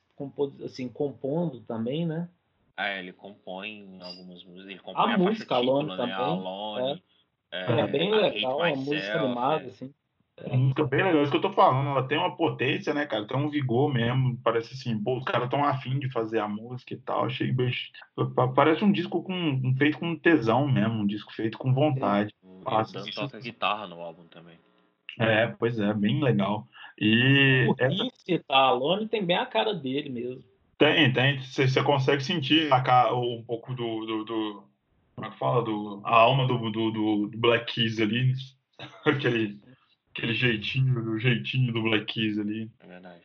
[0.64, 2.28] assim, compondo também, né?
[2.76, 5.96] Ah, ele compõe algumas músicas, ele compõe a, a música Alone né?
[5.96, 6.14] também.
[6.14, 7.02] Alone,
[7.50, 7.64] é.
[7.72, 9.66] É, é bem legal, uma música animada, é.
[9.66, 9.92] assim.
[10.36, 11.90] É música bem legal, isso que eu tô falando.
[11.90, 13.26] Ela tem uma potência, né, cara?
[13.26, 14.36] Tem um vigor mesmo.
[14.42, 17.26] Parece assim, pô, os caras tão afim de fazer a música e tal.
[17.26, 17.72] Achei bem.
[18.54, 22.34] Parece um disco com, feito com tesão mesmo, um disco feito com vontade.
[22.64, 24.58] Passa, assim, toca guitarra no álbum também.
[25.20, 26.66] É, pois é, bem legal.
[26.98, 27.66] E.
[27.68, 28.44] O essa...
[28.48, 30.42] tá, Alone tem bem a cara dele mesmo.
[30.76, 31.40] Tem, tem.
[31.40, 34.64] Você consegue sentir a cara, um pouco do, do, do.
[35.14, 35.62] Como é que fala?
[35.62, 38.32] Do, a alma do, do, do Black Keys ali.
[39.06, 39.60] Aquele
[40.16, 42.70] Aquele jeitinho, o jeitinho do Black Keys ali.
[42.78, 43.22] É verdade.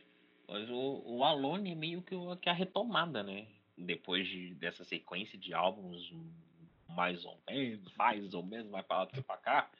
[0.48, 3.46] Mas o, o Alone é meio que, que a retomada, né?
[3.78, 6.12] Depois de, dessa sequência de álbuns
[6.88, 9.70] mais ou menos, mais ou menos, mais pra lá do pra cá.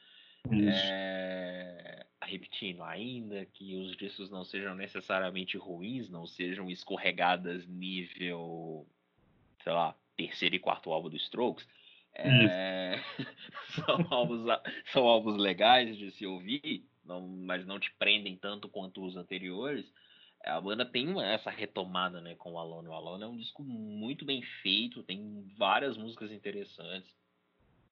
[0.52, 8.86] É, repetindo ainda que os discos não sejam necessariamente ruins, não sejam escorregadas nível,
[9.62, 11.68] sei lá, terceiro e quarto álbum do Strokes.
[12.14, 12.98] É,
[13.74, 14.40] são, álbuns,
[14.92, 19.84] são álbuns legais de se ouvir, não, mas não te prendem tanto quanto os anteriores,
[20.44, 22.88] a banda tem essa retomada né, com o Alone.
[22.88, 27.10] O Alone é um disco muito bem feito, tem várias músicas interessantes.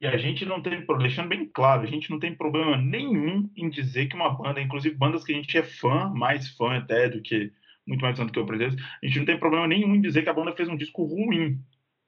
[0.01, 3.69] E a gente não tem, deixando bem claro, a gente não tem problema nenhum em
[3.69, 7.21] dizer que uma banda, inclusive bandas que a gente é fã, mais fã até do
[7.21, 7.53] que,
[7.85, 10.23] muito mais fã do que o Presidente, a gente não tem problema nenhum em dizer
[10.23, 11.61] que a banda fez um disco ruim.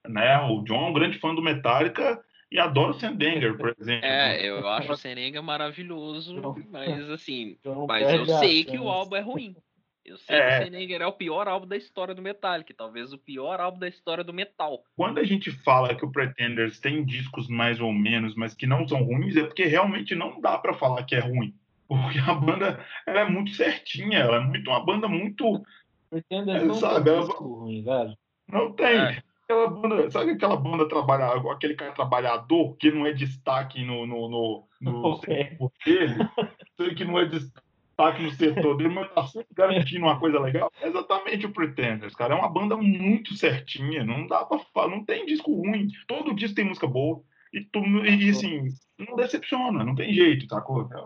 [0.07, 0.39] Né?
[0.39, 4.05] O John é um grande fã do Metallica e adoro o Sendenger, por exemplo.
[4.05, 6.35] É, eu acho o Sendenger maravilhoso,
[6.69, 9.55] mas assim, mas eu sei que o álbum é ruim.
[10.03, 10.47] Eu sei é.
[10.49, 13.79] que o Sendenger é o pior álbum da história do Metallica, talvez o pior álbum
[13.79, 14.83] da história do metal.
[14.97, 18.85] Quando a gente fala que o Pretenders tem discos mais ou menos, mas que não
[18.87, 21.55] são ruins, é porque realmente não dá para falar que é ruim.
[21.87, 25.61] Porque a banda ela é muito certinha, ela é muito uma banda muito.
[26.09, 27.25] Pretenders é, não sabe, tem ela...
[27.33, 28.17] ruim, velho.
[28.49, 28.97] Não tem.
[28.97, 29.23] É.
[29.51, 34.29] Aquela banda, sabe aquela banda trabalhador, aquele cara trabalhador que não é destaque no, no,
[34.29, 35.57] no, no okay.
[35.85, 40.71] dele, que não é destaque no setor dele, mas tá sempre garantindo uma coisa legal.
[40.81, 42.33] É exatamente o Pretenders, cara.
[42.33, 44.05] É uma banda muito certinha.
[44.05, 45.89] Não dá pra falar, não tem disco ruim.
[46.07, 47.21] Todo disco tem música boa.
[47.53, 50.63] E, tu, e assim, não decepciona, não tem jeito, tá?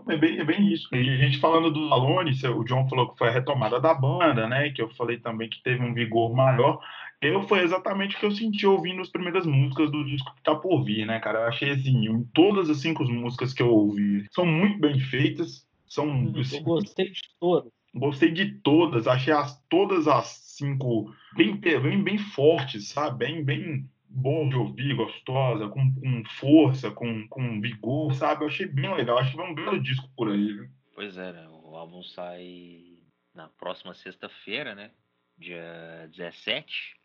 [0.08, 0.88] É bem, é bem isso.
[0.94, 4.46] E a gente falando do Alone, o John falou que foi a retomada da banda,
[4.46, 4.70] né?
[4.70, 6.78] Que eu falei também que teve um vigor maior.
[7.20, 10.54] Eu foi exatamente o que eu senti ouvindo as primeiras músicas do disco que tá
[10.54, 11.40] por vir, né, cara?
[11.40, 15.66] Eu achei assim, todas as cinco músicas que eu ouvi são muito bem feitas.
[15.88, 17.72] São, hum, assim, eu gostei de todas.
[17.94, 23.24] Gostei de todas, achei as, todas as cinco bem, bem, bem fortes, sabe?
[23.24, 28.44] Bem, bem bom de ouvir, gostosa, com, com força, com, com vigor, sabe?
[28.44, 30.52] Eu achei bem legal, acho que vai um belo disco por aí.
[30.52, 30.68] Viu?
[30.94, 31.48] Pois é, né?
[31.48, 32.98] O álbum sai
[33.34, 34.90] na próxima sexta-feira, né?
[35.38, 36.96] Dia 17.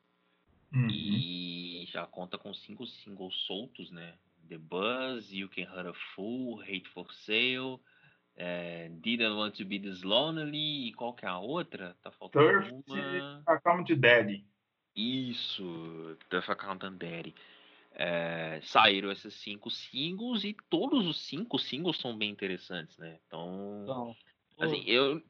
[0.74, 0.90] Uhum.
[0.90, 4.14] E já conta com cinco singles soltos, né?
[4.48, 7.80] The Buzz, You Can Hurt a Fool, Hate for Sale,
[8.36, 11.96] é, Didn't Want to Be This Lonely e qual que é a outra?
[12.02, 13.44] Tá faltando Thirst uma...
[13.46, 14.46] Account Daddy.
[14.96, 17.34] Isso, Turf Account Daddy.
[17.94, 23.20] É, saíram esses cinco singles e todos os cinco singles são bem interessantes, né?
[23.28, 24.16] Então, então
[24.60, 25.22] assim, eu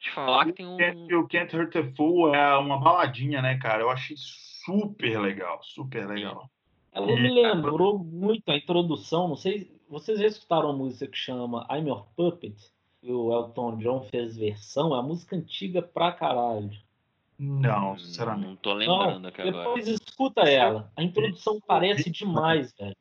[0.00, 0.76] te falar que tem um...
[0.76, 3.82] O Can't Hurt a Fool é uma baladinha, né, cara?
[3.82, 4.16] Eu achei
[4.64, 6.50] super legal, super legal.
[6.92, 11.66] Ela me lembrou muito a introdução, não sei vocês já escutaram uma música que chama
[11.70, 12.56] I'm Your Puppet?
[13.00, 14.92] Que o Elton John fez versão?
[14.92, 16.70] É uma música antiga pra caralho.
[17.38, 18.48] Não, sinceramente.
[18.48, 19.64] Não tô lembrando aqui agora.
[19.64, 20.90] Depois escuta ela.
[20.96, 22.96] A introdução parece demais, velho.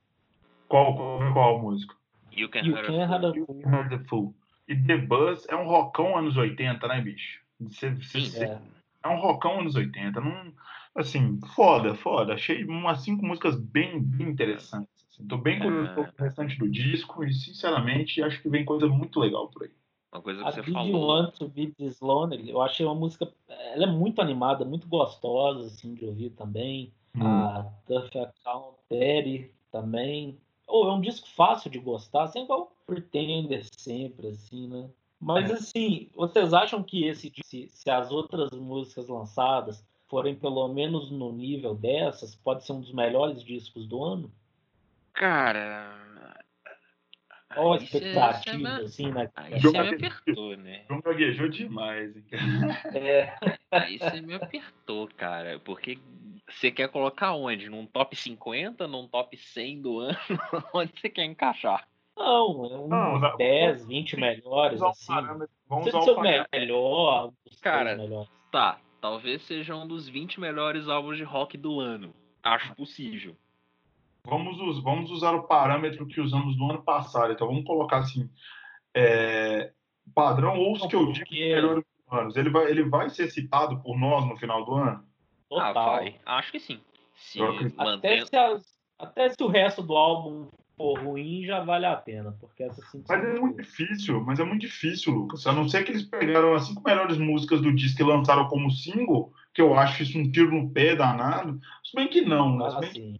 [0.68, 1.96] Qual, qual, qual música?
[2.32, 3.90] You Can, you can Hear the Fool.
[3.90, 4.36] the Fool.
[4.68, 7.42] E The Buzz é um rockão anos 80, né, bicho?
[7.60, 8.60] Você, você, Sim, é.
[9.04, 10.20] é um rockão anos 80.
[10.20, 10.54] Não,
[10.96, 12.34] assim, foda, foda.
[12.34, 14.90] Achei umas cinco músicas bem, bem interessantes.
[15.20, 16.00] Estou bem curioso é...
[16.00, 19.72] o restante do disco e, sinceramente, acho que vem coisa muito legal por aí.
[20.12, 21.08] Uma coisa que a você Big falou.
[21.08, 23.32] Want to Be This Lonely, eu achei uma música.
[23.48, 26.94] Ela é muito animada, muito gostosa assim, de ouvir também.
[27.16, 27.26] Hum.
[27.26, 30.38] A Tough Account Daddy também.
[30.68, 34.90] Ou oh, é um disco fácil de gostar, sem igual Pretender sempre, assim, né?
[35.20, 35.54] Mas é.
[35.54, 39.84] assim, vocês acham que esse se, se as outras músicas lançadas
[40.14, 44.32] forem pelo menos no nível dessas, pode ser um dos melhores discos do ano?
[45.12, 45.92] Cara.
[47.58, 49.32] Olha a expectativa, assim, né?
[49.36, 50.86] Aí você me apertou, né?
[50.88, 52.26] Não gaguejou demais, hein?
[52.94, 53.36] É.
[53.72, 55.60] Aí você me apertou, cara.
[55.66, 55.98] Porque
[56.48, 57.68] você quer colocar onde?
[57.68, 60.18] Num top 50, num top 100 do ano?
[60.76, 61.88] onde você quer encaixar?
[62.16, 65.12] Não, é um não, 10, 20 melhores, assim.
[65.68, 67.32] Vamos usar o melhor,
[67.64, 67.98] Cara,
[68.52, 68.80] tá.
[69.04, 72.16] Talvez seja um dos 20 melhores álbuns de rock do ano.
[72.42, 73.36] Acho possível.
[74.26, 77.34] Vamos, vamos usar o parâmetro que usamos no ano passado.
[77.34, 78.30] Então vamos colocar assim:
[78.94, 79.74] é,
[80.16, 82.38] padrão ou os que eu digo melhores anos.
[82.38, 85.06] Ele vai, ele vai ser citado por nós no final do ano?
[85.50, 85.68] Total.
[85.68, 86.22] Ah, vai.
[86.26, 86.80] Acho que sim.
[87.14, 87.40] Se
[87.78, 88.64] até, se as,
[88.98, 92.36] até se o resto do álbum for ruim, já vale a pena.
[92.40, 95.46] Porque essa sim, mas é muito difícil, mas é muito difícil, Lucas.
[95.48, 98.72] A não ser que eles pegaram as cinco melhores músicas do disco e lançaram como
[98.72, 101.60] single, que eu acho isso um tiro no pé danado.
[101.84, 102.70] Se bem que não, né?
[102.72, 103.20] Ah, sim.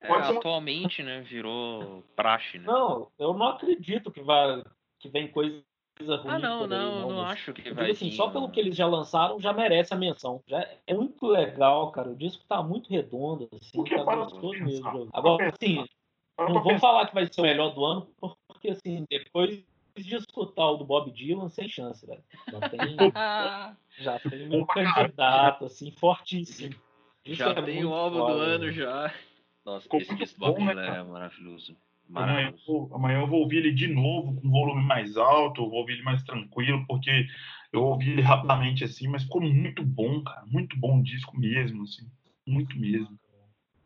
[0.00, 1.10] É, atualmente, uma...
[1.10, 2.66] né, virou praxe, né?
[2.66, 4.62] Não, eu não acredito que vai
[4.98, 5.62] que vem coisa
[6.00, 6.26] ruim.
[6.26, 7.90] Ah, não, não, não, não acho que vai.
[7.90, 10.42] Assim, só pelo que eles já lançaram, já merece a menção.
[10.46, 12.10] Já é muito legal, cara.
[12.10, 15.08] O disco tá muito redondo, assim, tá gostoso mesmo.
[15.12, 15.84] Agora, assim,
[16.48, 18.08] não vou falar que vai ser o melhor do ano,
[18.48, 19.62] porque assim, depois
[19.96, 22.22] de escutar o do Bob Dylan, sem chance, velho.
[22.50, 22.80] Já tem,
[23.98, 26.74] já tem um candidato, assim, fortíssimo.
[27.24, 29.12] Isso já é tem o álbum do ano já.
[29.64, 31.76] Nossa, Ficou esse disco bom, né, é maravilhoso.
[32.14, 35.80] Amanhã eu, vou, amanhã eu vou ouvir ele de novo, com volume mais alto, vou
[35.80, 37.26] ouvir ele mais tranquilo, porque
[37.72, 40.44] eu ouvi ele rapidamente assim, mas ficou muito bom, cara.
[40.46, 42.06] Muito bom o disco mesmo, assim.
[42.46, 43.18] Muito mesmo.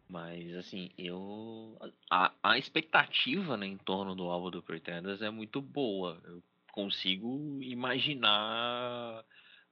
[0.09, 1.76] Mas, assim, eu.
[2.11, 6.20] A, a expectativa né, em torno do álbum do Pretenders é muito boa.
[6.24, 6.42] Eu
[6.72, 9.24] consigo imaginar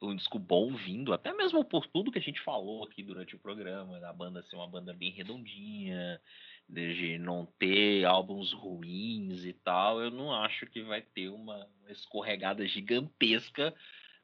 [0.03, 3.39] um disco bom vindo, até mesmo por tudo que a gente falou aqui durante o
[3.39, 6.21] programa, da banda ser uma banda bem redondinha,
[6.69, 12.67] de não ter álbuns ruins e tal, eu não acho que vai ter uma escorregada
[12.67, 13.75] gigantesca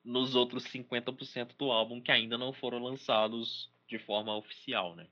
[0.05, 5.07] nos outros 50% do álbum que ainda não foram lançados de forma oficial, né?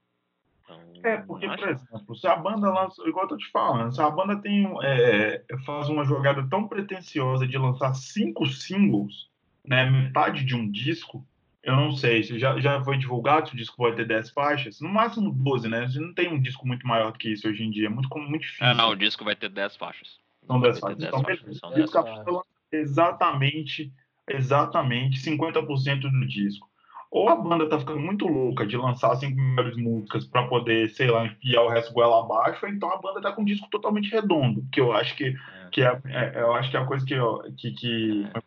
[0.68, 1.58] Então, é, porque, acho...
[1.58, 4.68] por exemplo, se a banda lança, igual eu tô te falando, se a banda tem,
[4.82, 9.28] é, faz uma jogada tão pretensiosa de lançar cinco singles,
[9.64, 11.24] né, metade de um disco,
[11.62, 14.80] eu não sei, se já, já foi divulgado se o disco vai ter 10 faixas,
[14.80, 15.86] no máximo 12, né?
[15.86, 18.08] Você não tem um disco muito maior do que isso hoje em dia, é muito,
[18.16, 18.66] muito difícil.
[18.66, 20.18] É, não, o disco vai ter 10 faixas.
[20.46, 21.04] São 10 faixas.
[21.04, 21.58] Então, faixas.
[21.58, 22.24] São 10 faixas.
[22.70, 23.92] Exatamente,
[24.28, 26.67] exatamente 50% do disco
[27.10, 31.10] ou a banda tá ficando muito louca de lançar cinco primeiras músicas para poder, sei
[31.10, 34.10] lá, enfiar o resto goela abaixo, ou então a banda tá com um disco totalmente
[34.10, 35.68] redondo, que eu acho que, é.
[35.72, 37.14] que é, é, eu acho que é a coisa que,
[37.56, 38.42] que, que é.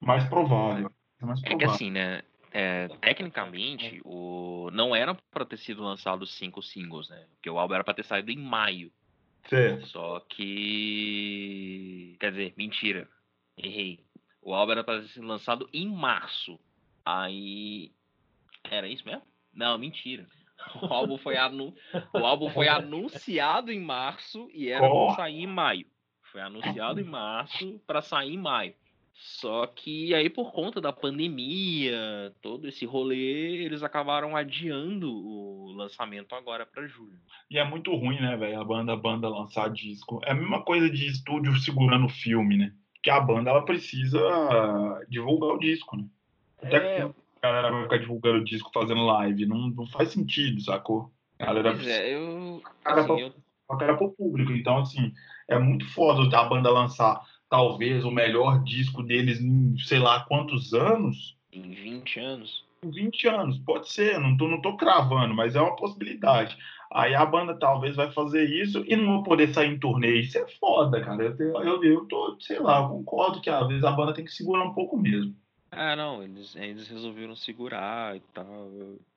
[0.00, 0.90] mais provável.
[1.20, 1.56] É, mais provável.
[1.56, 2.22] é que assim, né?
[2.50, 4.70] É, tecnicamente, o...
[4.72, 7.24] não era para ter sido lançado cinco singles, né?
[7.34, 8.90] Porque o álbum era para ter saído em maio.
[9.48, 9.86] Certo.
[9.86, 12.16] Só que.
[12.18, 13.08] Quer dizer, mentira.
[13.56, 14.00] Errei.
[14.42, 16.58] O álbum era para ter sido lançado em março.
[17.08, 17.90] Aí.
[18.70, 19.22] Era isso mesmo?
[19.54, 20.26] Não, mentira.
[20.82, 21.74] O álbum foi, anu...
[22.12, 25.06] o álbum foi anunciado em março e era oh.
[25.06, 25.86] para sair em maio.
[26.30, 28.74] Foi anunciado em março para sair em maio.
[29.14, 36.34] Só que aí, por conta da pandemia, todo esse rolê, eles acabaram adiando o lançamento
[36.34, 37.18] agora para julho.
[37.50, 38.60] E é muito ruim, né, velho?
[38.60, 40.20] A banda, a banda lançar disco.
[40.24, 42.72] É a mesma coisa de estúdio segurando o filme, né?
[43.02, 44.20] Que a banda ela precisa
[45.08, 46.04] divulgar o disco, né?
[46.62, 47.02] Até é...
[47.02, 49.46] a galera vai ficar divulgando o disco fazendo live.
[49.46, 51.10] Não, não faz sentido, sacou?
[51.38, 52.62] A galera pois é, eu.
[52.82, 53.32] Cara, assim,
[53.68, 53.96] pra, eu...
[53.96, 54.52] pro público.
[54.52, 55.12] Então, assim,
[55.48, 60.74] é muito foda a banda lançar talvez o melhor disco deles em sei lá quantos
[60.74, 61.36] anos.
[61.52, 62.64] Em 20 anos.
[62.82, 66.56] Em 20 anos, pode ser, não tô, não tô cravando, mas é uma possibilidade.
[66.92, 70.20] Aí a banda talvez vai fazer isso e não vou poder sair em turnê.
[70.20, 71.34] Isso é foda, cara.
[71.38, 74.32] Eu, eu, eu tô, sei lá, eu concordo que às vezes a banda tem que
[74.32, 75.34] segurar um pouco mesmo.
[75.70, 78.72] Ah, não, eles, eles resolveram segurar e tal.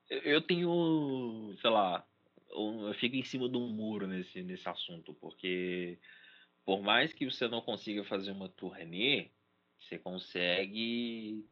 [0.10, 2.06] Eu, eu tenho, sei lá,
[2.50, 5.98] eu fico em cima de um muro nesse, nesse assunto, porque
[6.66, 9.32] por mais que você não consiga fazer uma turnê,
[9.80, 11.46] você consegue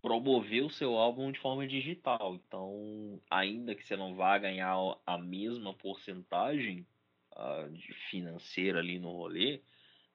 [0.00, 2.34] promover o seu álbum de forma digital.
[2.36, 4.76] Então, ainda que você não vá ganhar
[5.06, 6.86] a mesma porcentagem
[7.32, 9.62] uh, financeira ali no rolê,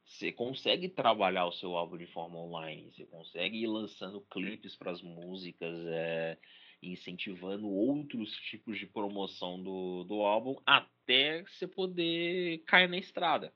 [0.09, 4.91] você consegue trabalhar o seu álbum de forma online, você consegue ir lançando clipes para
[4.91, 6.35] as músicas, é,
[6.81, 13.53] incentivando outros tipos de promoção do, do álbum até você poder cair na estrada.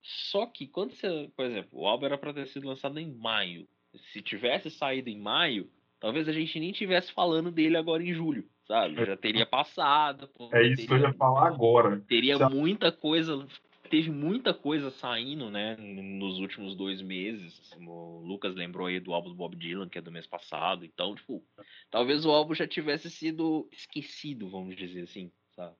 [0.00, 3.66] Só que quando você, por exemplo, o álbum era para ter sido lançado em maio.
[4.12, 8.48] Se tivesse saído em maio, talvez a gente nem tivesse falando dele agora em julho,
[8.68, 8.94] sabe?
[9.04, 10.30] Já teria passado.
[10.52, 12.00] é isso teria, que eu ia falar agora.
[12.06, 13.44] Teria muita coisa
[13.86, 17.72] teve muita coisa saindo, né, nos últimos dois meses.
[17.80, 20.84] O Lucas lembrou aí do álbum do Bob Dylan, que é do mês passado.
[20.84, 21.42] Então, tipo,
[21.90, 25.74] talvez o álbum já tivesse sido esquecido, vamos dizer assim, sabe?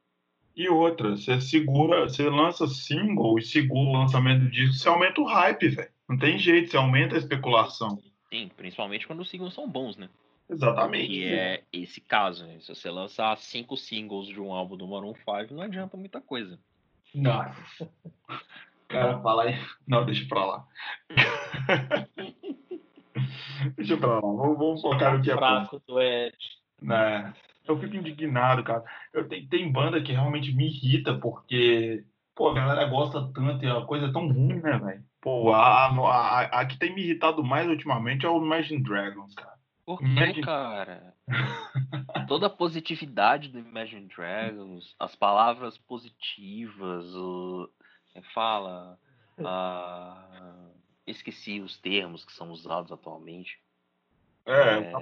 [0.57, 5.21] E outra, você segura, você lança single e segura o lançamento do disco, você aumenta
[5.21, 5.91] o hype, velho.
[6.09, 8.01] Não tem jeito, você aumenta a especulação.
[8.31, 10.09] Sim, principalmente quando os singles são bons, né?
[10.49, 11.13] Exatamente.
[11.13, 12.59] E é esse caso, né?
[12.61, 16.59] Se você lançar cinco singles de um álbum do Maroon 5, não adianta muita coisa.
[17.17, 17.51] Não.
[18.89, 19.59] Cara, fala aí.
[19.87, 20.67] Não, deixa pra lá.
[23.77, 24.21] deixa pra lá.
[24.21, 26.37] Vamos, vamos focar no que é fraco do Ed.
[26.81, 27.33] Né?
[27.67, 28.85] Eu fico indignado, cara.
[29.13, 32.05] Eu tenho, tem banda que realmente me irrita porque,
[32.35, 35.03] pô, a galera gosta tanto e a coisa é tão ruim, né, velho?
[35.21, 39.35] Pô, a, a, a, a, que tem me irritado mais ultimamente é o Imagine Dragons,
[39.35, 39.56] cara.
[39.87, 40.43] Por que, Imagine...
[40.43, 41.15] cara?
[42.27, 47.71] Toda a positividade do Imagine Dragons, as palavras positivas, o.
[48.17, 48.99] É fala.
[49.39, 50.73] Uh,
[51.07, 53.61] esqueci os termos que são usados atualmente.
[54.45, 54.93] É, é,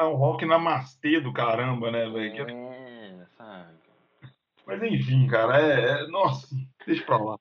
[0.00, 2.70] é um rock namastê do caramba, né, velho?
[2.70, 3.78] É, sabe?
[4.66, 6.48] Mas enfim, cara, é, é, Nossa,
[6.86, 7.38] deixa pra lá.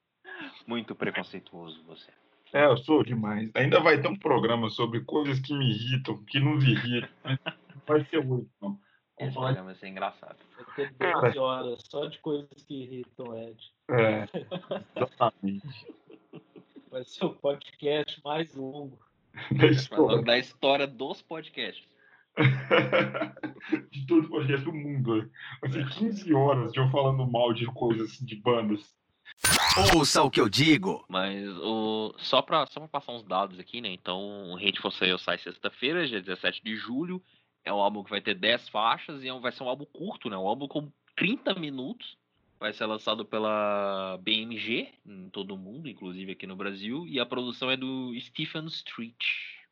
[0.65, 2.11] Muito preconceituoso você.
[2.53, 3.49] É, eu sou demais.
[3.53, 7.09] Ainda vai ter um programa sobre coisas que me irritam, que nos irritam.
[7.87, 8.79] vai ser hoje, não.
[9.19, 9.47] Esse falar...
[9.47, 10.37] programa vai ser engraçado.
[10.55, 13.57] Vai ter 12 horas só de coisas que irritam Ed.
[13.89, 14.27] É,
[14.95, 15.93] exatamente.
[16.89, 18.97] Vai ser o podcast mais longo
[19.51, 20.23] da história.
[20.23, 21.87] da história dos podcasts.
[23.91, 25.17] de todo o podcast do mundo.
[25.17, 25.29] Né?
[25.61, 28.95] Vai ser 15 horas de eu falando mal de coisas, de bandas.
[29.93, 31.05] Ouça o que eu digo.
[31.07, 33.89] Mas o só para só pra passar uns dados aqui, né?
[33.91, 37.21] Então, o Hate for Sale sai sexta-feira, dia 17 de julho.
[37.63, 40.29] É um álbum que vai ter 10 faixas e é vai ser um álbum curto,
[40.29, 40.37] né?
[40.37, 42.17] Um álbum com 30 minutos.
[42.59, 47.07] Vai ser lançado pela BMG em todo o mundo, inclusive aqui no Brasil.
[47.07, 49.23] E a produção é do Stephen Street.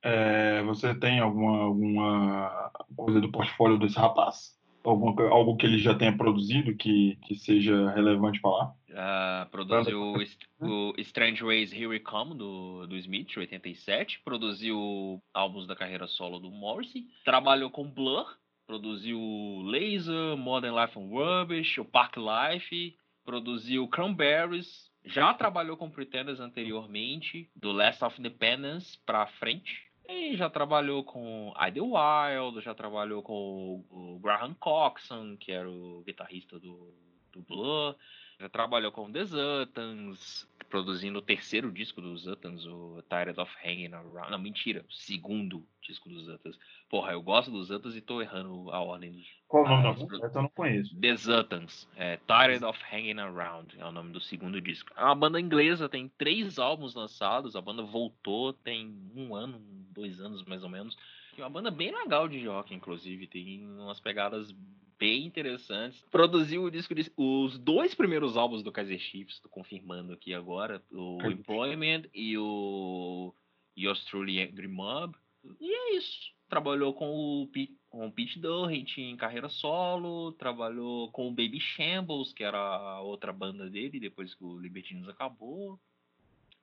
[0.01, 4.57] É, você tem alguma, alguma coisa do portfólio desse rapaz?
[4.84, 8.73] Alguma, algo que ele já tenha produzido que, que seja relevante falar?
[8.89, 10.15] Uh, produziu
[10.59, 14.21] o, Strange Ways Here We Come, do, do Smith, 87.
[14.23, 17.05] Produziu álbuns da carreira solo do Morrissey.
[17.23, 18.25] Trabalhou com Blur.
[18.65, 19.19] Produziu
[19.63, 22.95] Laser, Modern Life and Rubbish, o Park Life.
[23.23, 24.88] Produziu Cranberries.
[25.05, 29.86] Já trabalhou com Pretenders anteriormente, do Last of Independence pra frente.
[30.09, 36.57] E já trabalhou com Idlewild, já trabalhou com o Graham Coxon, que era o guitarrista
[36.59, 36.93] do,
[37.31, 37.95] do Blur.
[38.39, 43.93] Já trabalhou com The Zutans, produzindo o terceiro disco dos Zutans, o Tired of Hanging
[43.93, 44.32] Around.
[44.32, 46.57] Não, mentira, o segundo disco dos Zutans.
[46.89, 49.26] Porra, eu gosto dos Zutans e tô errando a ordem dos.
[49.47, 50.32] Qual o nome da música?
[50.34, 50.95] Eu não conheço.
[50.99, 54.91] The Zutans, é, Tired of Hanging Around é o nome do segundo disco.
[54.95, 59.59] É uma banda inglesa, tem três álbuns lançados, a banda voltou tem um ano,
[59.91, 60.97] dois anos mais ou menos.
[61.38, 64.53] É uma banda bem legal de rock, inclusive, tem umas pegadas
[64.99, 66.03] bem interessantes.
[66.11, 70.81] Produziu o disco de, os dois primeiros álbuns do Kaiser Chiefs, tô confirmando aqui agora,
[70.91, 73.33] o Employment e o
[73.77, 75.15] Yours Truly Angry Mob.
[75.59, 76.35] E é isso.
[76.49, 77.49] Trabalhou com o,
[77.89, 83.01] com o Pete Doherty em carreira solo, trabalhou com o Baby Shambles, que era a
[83.01, 85.79] outra banda dele, depois que o Libertinos acabou.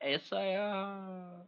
[0.00, 1.46] Essa é a,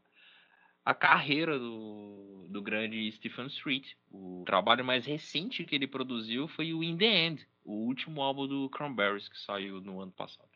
[0.86, 3.94] a carreira do, do grande Stephen Street.
[4.08, 8.46] O trabalho mais recente que ele produziu foi o In The End, o último álbum
[8.46, 10.48] do Cranberries que saiu no ano passado.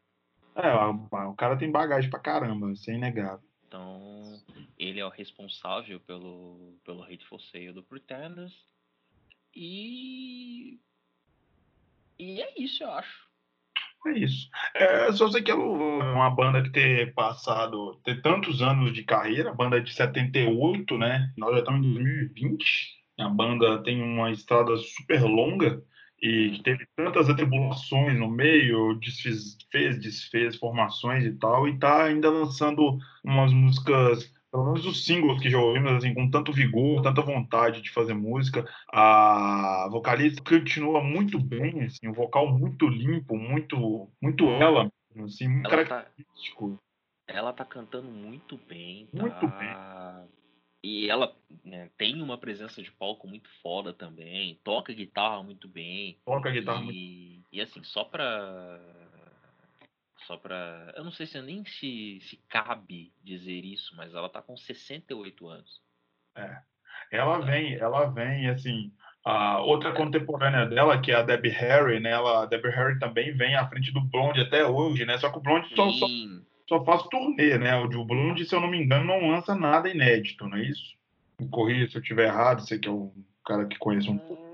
[0.54, 0.72] É,
[1.26, 3.48] o cara tem bagagem pra caramba, isso é inegável.
[3.66, 4.40] Então,
[4.78, 8.54] ele é o responsável pelo, pelo Hateful Sale do Pretenders.
[9.54, 10.78] E.
[12.18, 13.29] E é isso, eu acho.
[14.06, 14.48] É isso.
[14.74, 19.52] É, só sei que é uma banda que ter passado, ter tantos anos de carreira,
[19.52, 21.32] banda de 78, né?
[21.36, 23.00] Nós já estamos em 2020.
[23.18, 25.82] A banda tem uma estrada super longa
[26.22, 32.30] e teve tantas atribulações no meio, desfez, fez, desfez formações e tal, e tá ainda
[32.30, 37.22] lançando umas músicas pelo menos os singles que já ouvimos, assim, com tanto vigor, tanta
[37.22, 38.68] vontade de fazer música.
[38.92, 44.90] A vocalista continua muito bem, assim, um vocal muito limpo, muito, muito ela,
[45.24, 46.78] assim, muito ela tá característico.
[47.26, 49.22] Tá, ela tá cantando muito bem, tá...
[49.22, 50.30] Muito bem.
[50.82, 56.18] E ela né, tem uma presença de palco muito foda também, toca guitarra muito bem.
[56.24, 58.80] Toca guitarra e, muito E assim, só pra
[60.26, 60.92] só para.
[60.96, 65.48] Eu não sei se nem se, se cabe dizer isso, mas ela tá com 68
[65.48, 65.80] anos.
[66.36, 66.58] É.
[67.10, 68.92] Ela vem, ela vem, assim.
[69.24, 72.10] A outra contemporânea dela, que é a Debbie Harry, né?
[72.10, 75.18] Ela, a Debbie Harry também vem à frente do Blonde até hoje, né?
[75.18, 76.06] Só que o Blonde só, só,
[76.66, 77.76] só, faz turnê, né?
[77.76, 80.96] O Blonde, se eu não me engano, não lança nada inédito, não é isso?
[81.38, 83.12] Me corrija se eu estiver errado, você que é um
[83.44, 84.49] cara que conhece um pouco.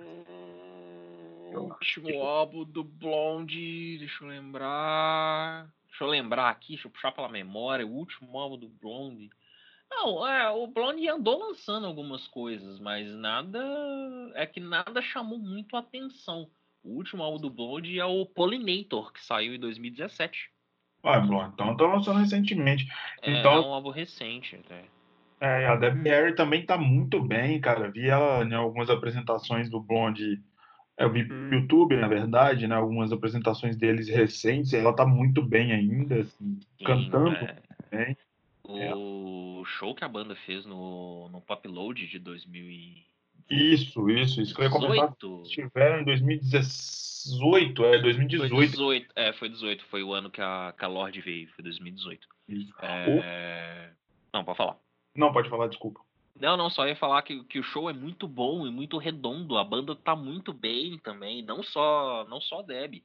[1.61, 5.69] O último álbum do Blonde, deixa eu lembrar.
[5.89, 7.87] Deixa eu lembrar aqui, deixa eu puxar pela memória.
[7.87, 9.31] O último álbum do Blonde.
[9.91, 13.59] Não, é, o Blonde andou lançando algumas coisas, mas nada.
[14.35, 16.51] É que nada chamou muito a atenção.
[16.83, 20.51] O último álbum do Blonde é o Pollinator, que saiu em 2017.
[21.03, 22.87] Ah, Blonde, então tá lançando recentemente.
[23.23, 24.85] É, então, é um álbum recente até.
[25.41, 27.91] É, a Debbie Harry também tá muito bem, cara.
[27.91, 30.41] Vi ela em algumas apresentações do Blonde
[31.05, 36.85] YouTube, na verdade, né, algumas apresentações deles recentes, ela tá muito bem ainda, assim, Sim,
[36.85, 37.63] cantando é.
[37.91, 38.17] bem.
[38.65, 39.69] O é.
[39.69, 43.07] show que a banda fez no, no Pop Load de 2000 e...
[43.49, 45.15] Isso, isso, isso que eu ia comentar.
[45.45, 48.55] Estiveram em 2018, é, 2018.
[48.55, 51.63] Foi 18, é, foi 18, foi o ano que a, que a Lorde veio, foi
[51.63, 52.27] 2018.
[52.49, 52.73] Isso.
[52.83, 53.93] É...
[54.33, 54.77] Não, pode falar.
[55.15, 56.01] Não, pode falar, desculpa.
[56.39, 59.57] Não, não, só ia falar que, que o show é muito bom e muito redondo.
[59.57, 61.43] A banda tá muito bem também.
[61.43, 63.03] Não só, não só Deb.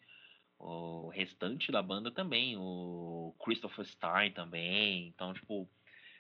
[0.60, 2.58] O restante da banda também.
[2.58, 5.08] O Christopher Stein também.
[5.08, 5.70] Então, tipo,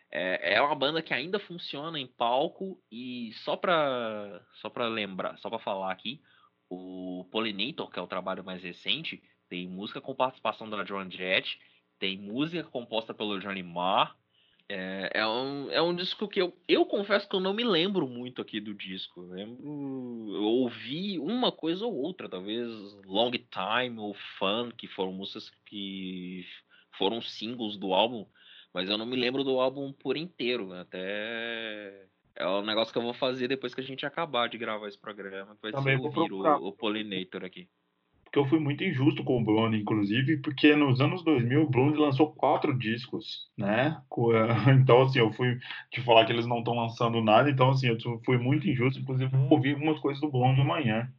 [0.10, 2.82] é, é uma banda que ainda funciona em palco.
[2.92, 6.22] E só pra, só pra lembrar, só pra falar aqui,
[6.70, 11.60] o Pollinator, que é o trabalho mais recente, tem música com participação da Joan Jett,
[12.00, 14.16] tem música composta pelo Johnny Marr,
[14.74, 18.08] É, é, um, é um disco que eu, eu confesso que eu não me lembro
[18.08, 19.22] muito aqui do disco.
[19.22, 20.34] Eu lembro.
[20.34, 22.70] Eu ouvi uma coisa ou outra, talvez
[23.06, 26.46] Long Time ou Fun, que foram músicas que
[26.98, 28.26] foram singles do álbum,
[28.74, 30.72] mas eu não me lembro do álbum por inteiro.
[30.72, 32.08] Até.
[32.34, 34.98] É um negócio que eu vou fazer depois que a gente acabar de gravar esse
[34.98, 35.58] programa.
[35.62, 37.68] Vai Também ser ouvir o, o Pollinator aqui
[38.32, 41.98] porque eu fui muito injusto com o Blonde, inclusive, porque nos anos 2000 o Blonde
[41.98, 44.02] lançou quatro discos, né?
[44.82, 45.60] Então, assim, eu fui
[45.92, 49.30] te falar que eles não estão lançando nada, então, assim, eu fui muito injusto, inclusive
[49.30, 51.12] vou ouvir algumas coisas do Blonde amanhã.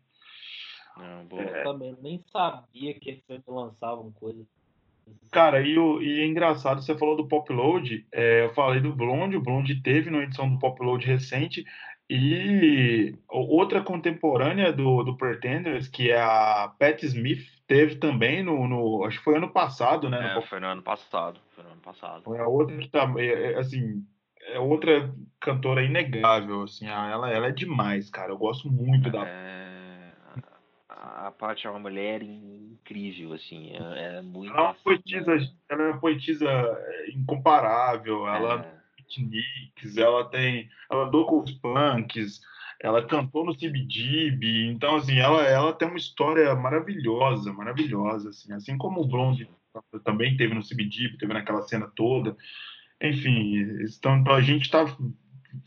[0.97, 4.47] Ah, eu também nem sabia que eles lançavam coisas.
[5.30, 8.94] Cara, e, o, e é engraçado, você falou do Pop Load, é, eu falei do
[8.94, 11.64] Blonde, o Blonde teve na edição do Pop Load recente,
[12.14, 19.02] e outra contemporânea do, do Pretenders, que é a Pat Smith, teve também no, no
[19.06, 20.32] Acho que foi ano passado, né?
[20.32, 20.43] É, no...
[20.43, 21.40] foi no ano passado.
[21.55, 22.22] Foi no ano passado.
[22.22, 23.10] Foi a outra que tá.
[23.16, 24.05] É, é, assim,
[24.43, 25.10] é outra
[25.40, 26.86] cantora inegável, assim.
[26.86, 28.30] Ela, ela é demais, cara.
[28.30, 29.26] Eu gosto muito da.
[29.26, 30.12] É...
[30.90, 33.72] A Pat é uma mulher incrível, assim.
[33.74, 34.52] É, é muito.
[34.52, 35.32] Ela é uma poetisa,
[35.66, 36.78] ela é uma poetisa
[37.14, 38.28] incomparável.
[38.28, 38.82] Ela é
[39.20, 40.68] beatniks, ela tem.
[40.90, 42.40] Ela andou com os punks,
[42.80, 48.76] ela cantou no CBGB, então assim, ela, ela tem uma história maravilhosa, maravilhosa, assim, assim
[48.76, 49.48] como o Blonde
[50.05, 52.36] também teve no CBGB, teve naquela cena toda.
[53.01, 53.64] Enfim,
[53.98, 54.84] então, a gente está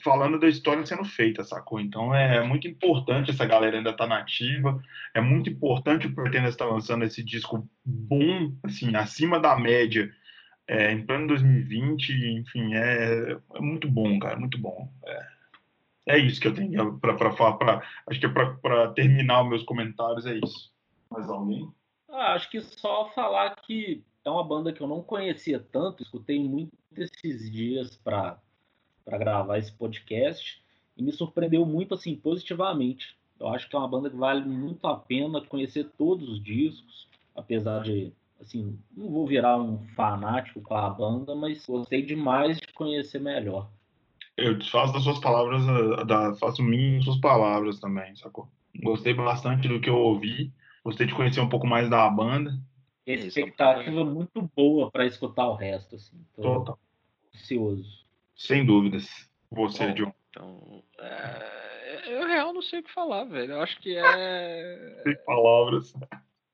[0.04, 1.80] falando da história sendo feita, sacou?
[1.80, 4.82] Então é muito importante essa galera ainda estar tá nativa,
[5.14, 10.12] é muito importante o Pretender estar lançando esse disco bom, assim, acima da média
[10.68, 12.10] é, em plano 2020,
[12.40, 14.90] enfim, é, é, muito bom, cara, muito bom.
[15.06, 15.28] É,
[16.08, 17.54] é isso que eu tenho para falar.
[17.58, 20.74] Pra, acho que é para terminar os meus comentários, é isso.
[21.10, 21.72] Mais alguém?
[22.10, 26.40] Ah, acho que só falar que é uma banda que eu não conhecia tanto, escutei
[26.40, 28.40] muito esses dias para
[29.06, 30.64] gravar esse podcast
[30.98, 33.16] e me surpreendeu muito assim positivamente.
[33.40, 37.08] Eu acho que é uma banda que vale muito a pena conhecer todos os discos,
[37.36, 42.68] apesar de assim, não vou virar um fanático com a banda, mas gostei demais de
[42.74, 43.70] conhecer melhor.
[44.38, 48.50] Eu faço das suas palavras, eh, da, faço minhas suas palavras também, sacou?
[48.84, 50.52] Gostei bastante do que eu ouvi,
[50.84, 52.60] gostei de conhecer um pouco mais da banda.
[53.06, 56.18] Expectativa muito boa para escutar o resto, assim.
[56.36, 56.80] Tô Total.
[57.34, 58.06] Ansioso.
[58.36, 59.08] Sem dúvidas.
[59.52, 60.14] Você, Bom, John.
[60.30, 62.14] Então, é...
[62.14, 63.54] eu real não sei o que falar, velho.
[63.54, 65.02] Eu acho que é.
[65.04, 65.94] Sem palavras.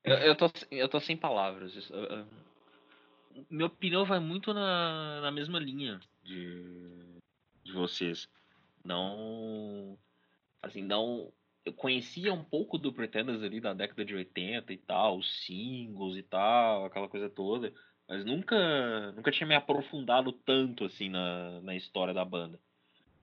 [0.04, 1.72] Eu, eu, tô, eu tô sem palavras.
[3.48, 7.20] minha opinião vai muito na, na mesma linha de,
[7.64, 8.28] de vocês.
[8.84, 9.96] Não.
[10.60, 11.32] Assim, não.
[11.64, 16.16] Eu conhecia um pouco do Pretenders ali da década de 80 e tal, os singles
[16.16, 17.72] e tal, aquela coisa toda.
[18.08, 22.58] Mas nunca, nunca tinha me aprofundado tanto assim na, na história da banda.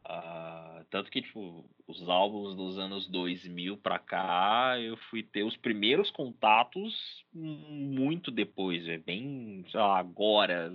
[0.05, 5.55] Uh, tanto que, tipo, os álbuns dos anos 2000 pra cá, eu fui ter os
[5.55, 10.71] primeiros contatos muito depois, é bem, sei lá, agora,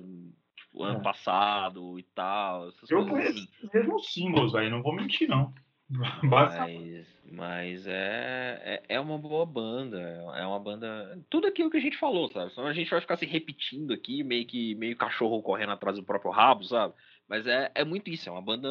[0.56, 1.02] tipo, ano é.
[1.02, 2.70] passado e tal.
[2.88, 3.70] eu conheço assim.
[3.72, 5.52] mesmo singles aí, não vou mentir, não.
[6.22, 10.00] Mas, mas é, é, é, uma boa banda.
[10.34, 11.22] É uma banda.
[11.28, 12.52] Tudo aquilo que a gente falou, sabe?
[12.54, 16.02] Senão a gente vai ficar se repetindo aqui, meio que meio cachorro correndo atrás do
[16.02, 16.94] próprio rabo, sabe?
[17.28, 18.68] Mas é, é muito isso, é uma banda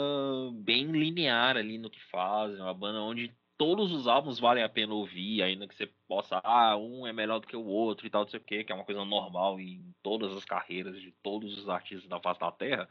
[0.54, 4.70] bem linear ali no que faz, é uma banda onde todos os álbuns valem a
[4.70, 8.10] pena ouvir, ainda que você possa, ah, um é melhor do que o outro e
[8.10, 11.12] tal, não sei o que, que é uma coisa normal em todas as carreiras de
[11.24, 12.90] todos os artistas da face da Terra.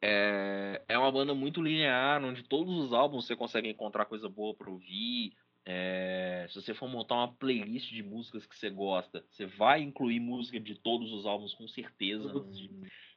[0.00, 4.54] É, é uma banda muito linear, onde todos os álbuns você consegue encontrar coisa boa
[4.54, 5.34] para ouvir.
[5.66, 10.18] É, se você for montar uma playlist de músicas que você gosta, você vai incluir
[10.18, 12.28] música de todos os álbuns com certeza.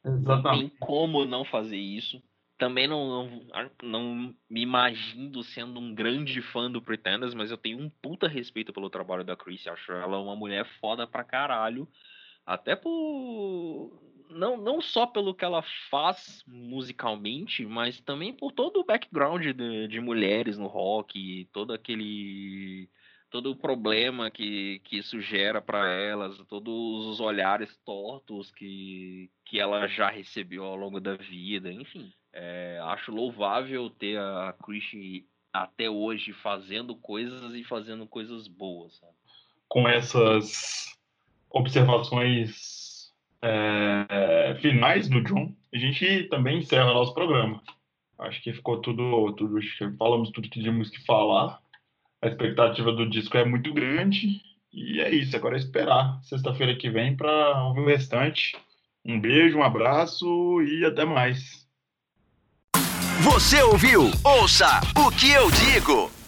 [0.04, 0.24] Exatamente.
[0.24, 2.22] Não tem como não fazer isso.
[2.58, 7.80] Também não, não, não me imagino sendo um grande fã do Pretenders, mas eu tenho
[7.80, 9.66] um puta respeito pelo trabalho da Chris.
[9.66, 11.88] Acho ela uma mulher foda pra caralho.
[12.46, 14.00] Até por.
[14.32, 19.88] Não, não só pelo que ela faz musicalmente, mas também por todo o background de,
[19.88, 22.90] de mulheres no rock, todo aquele
[23.30, 29.58] todo o problema que, que isso gera para elas, todos os olhares tortos que, que
[29.58, 32.12] ela já recebeu ao longo da vida, enfim.
[32.34, 38.98] É, acho louvável ter a Christie até hoje fazendo coisas e fazendo coisas boas.
[38.98, 39.14] Sabe?
[39.68, 40.98] Com essas
[41.50, 42.81] observações
[43.44, 47.62] é, finais do John, a gente também encerra nosso programa.
[48.20, 49.60] Acho que ficou tudo, tudo
[49.98, 51.60] falamos tudo que tínhamos que falar
[52.22, 54.42] a expectativa do disco é muito grande.
[54.72, 58.56] E é isso, agora é esperar sexta-feira que vem para ouvir o restante.
[59.04, 61.66] Um beijo, um abraço e até mais.
[63.22, 64.04] Você ouviu?
[64.24, 66.21] Ouça o que eu digo.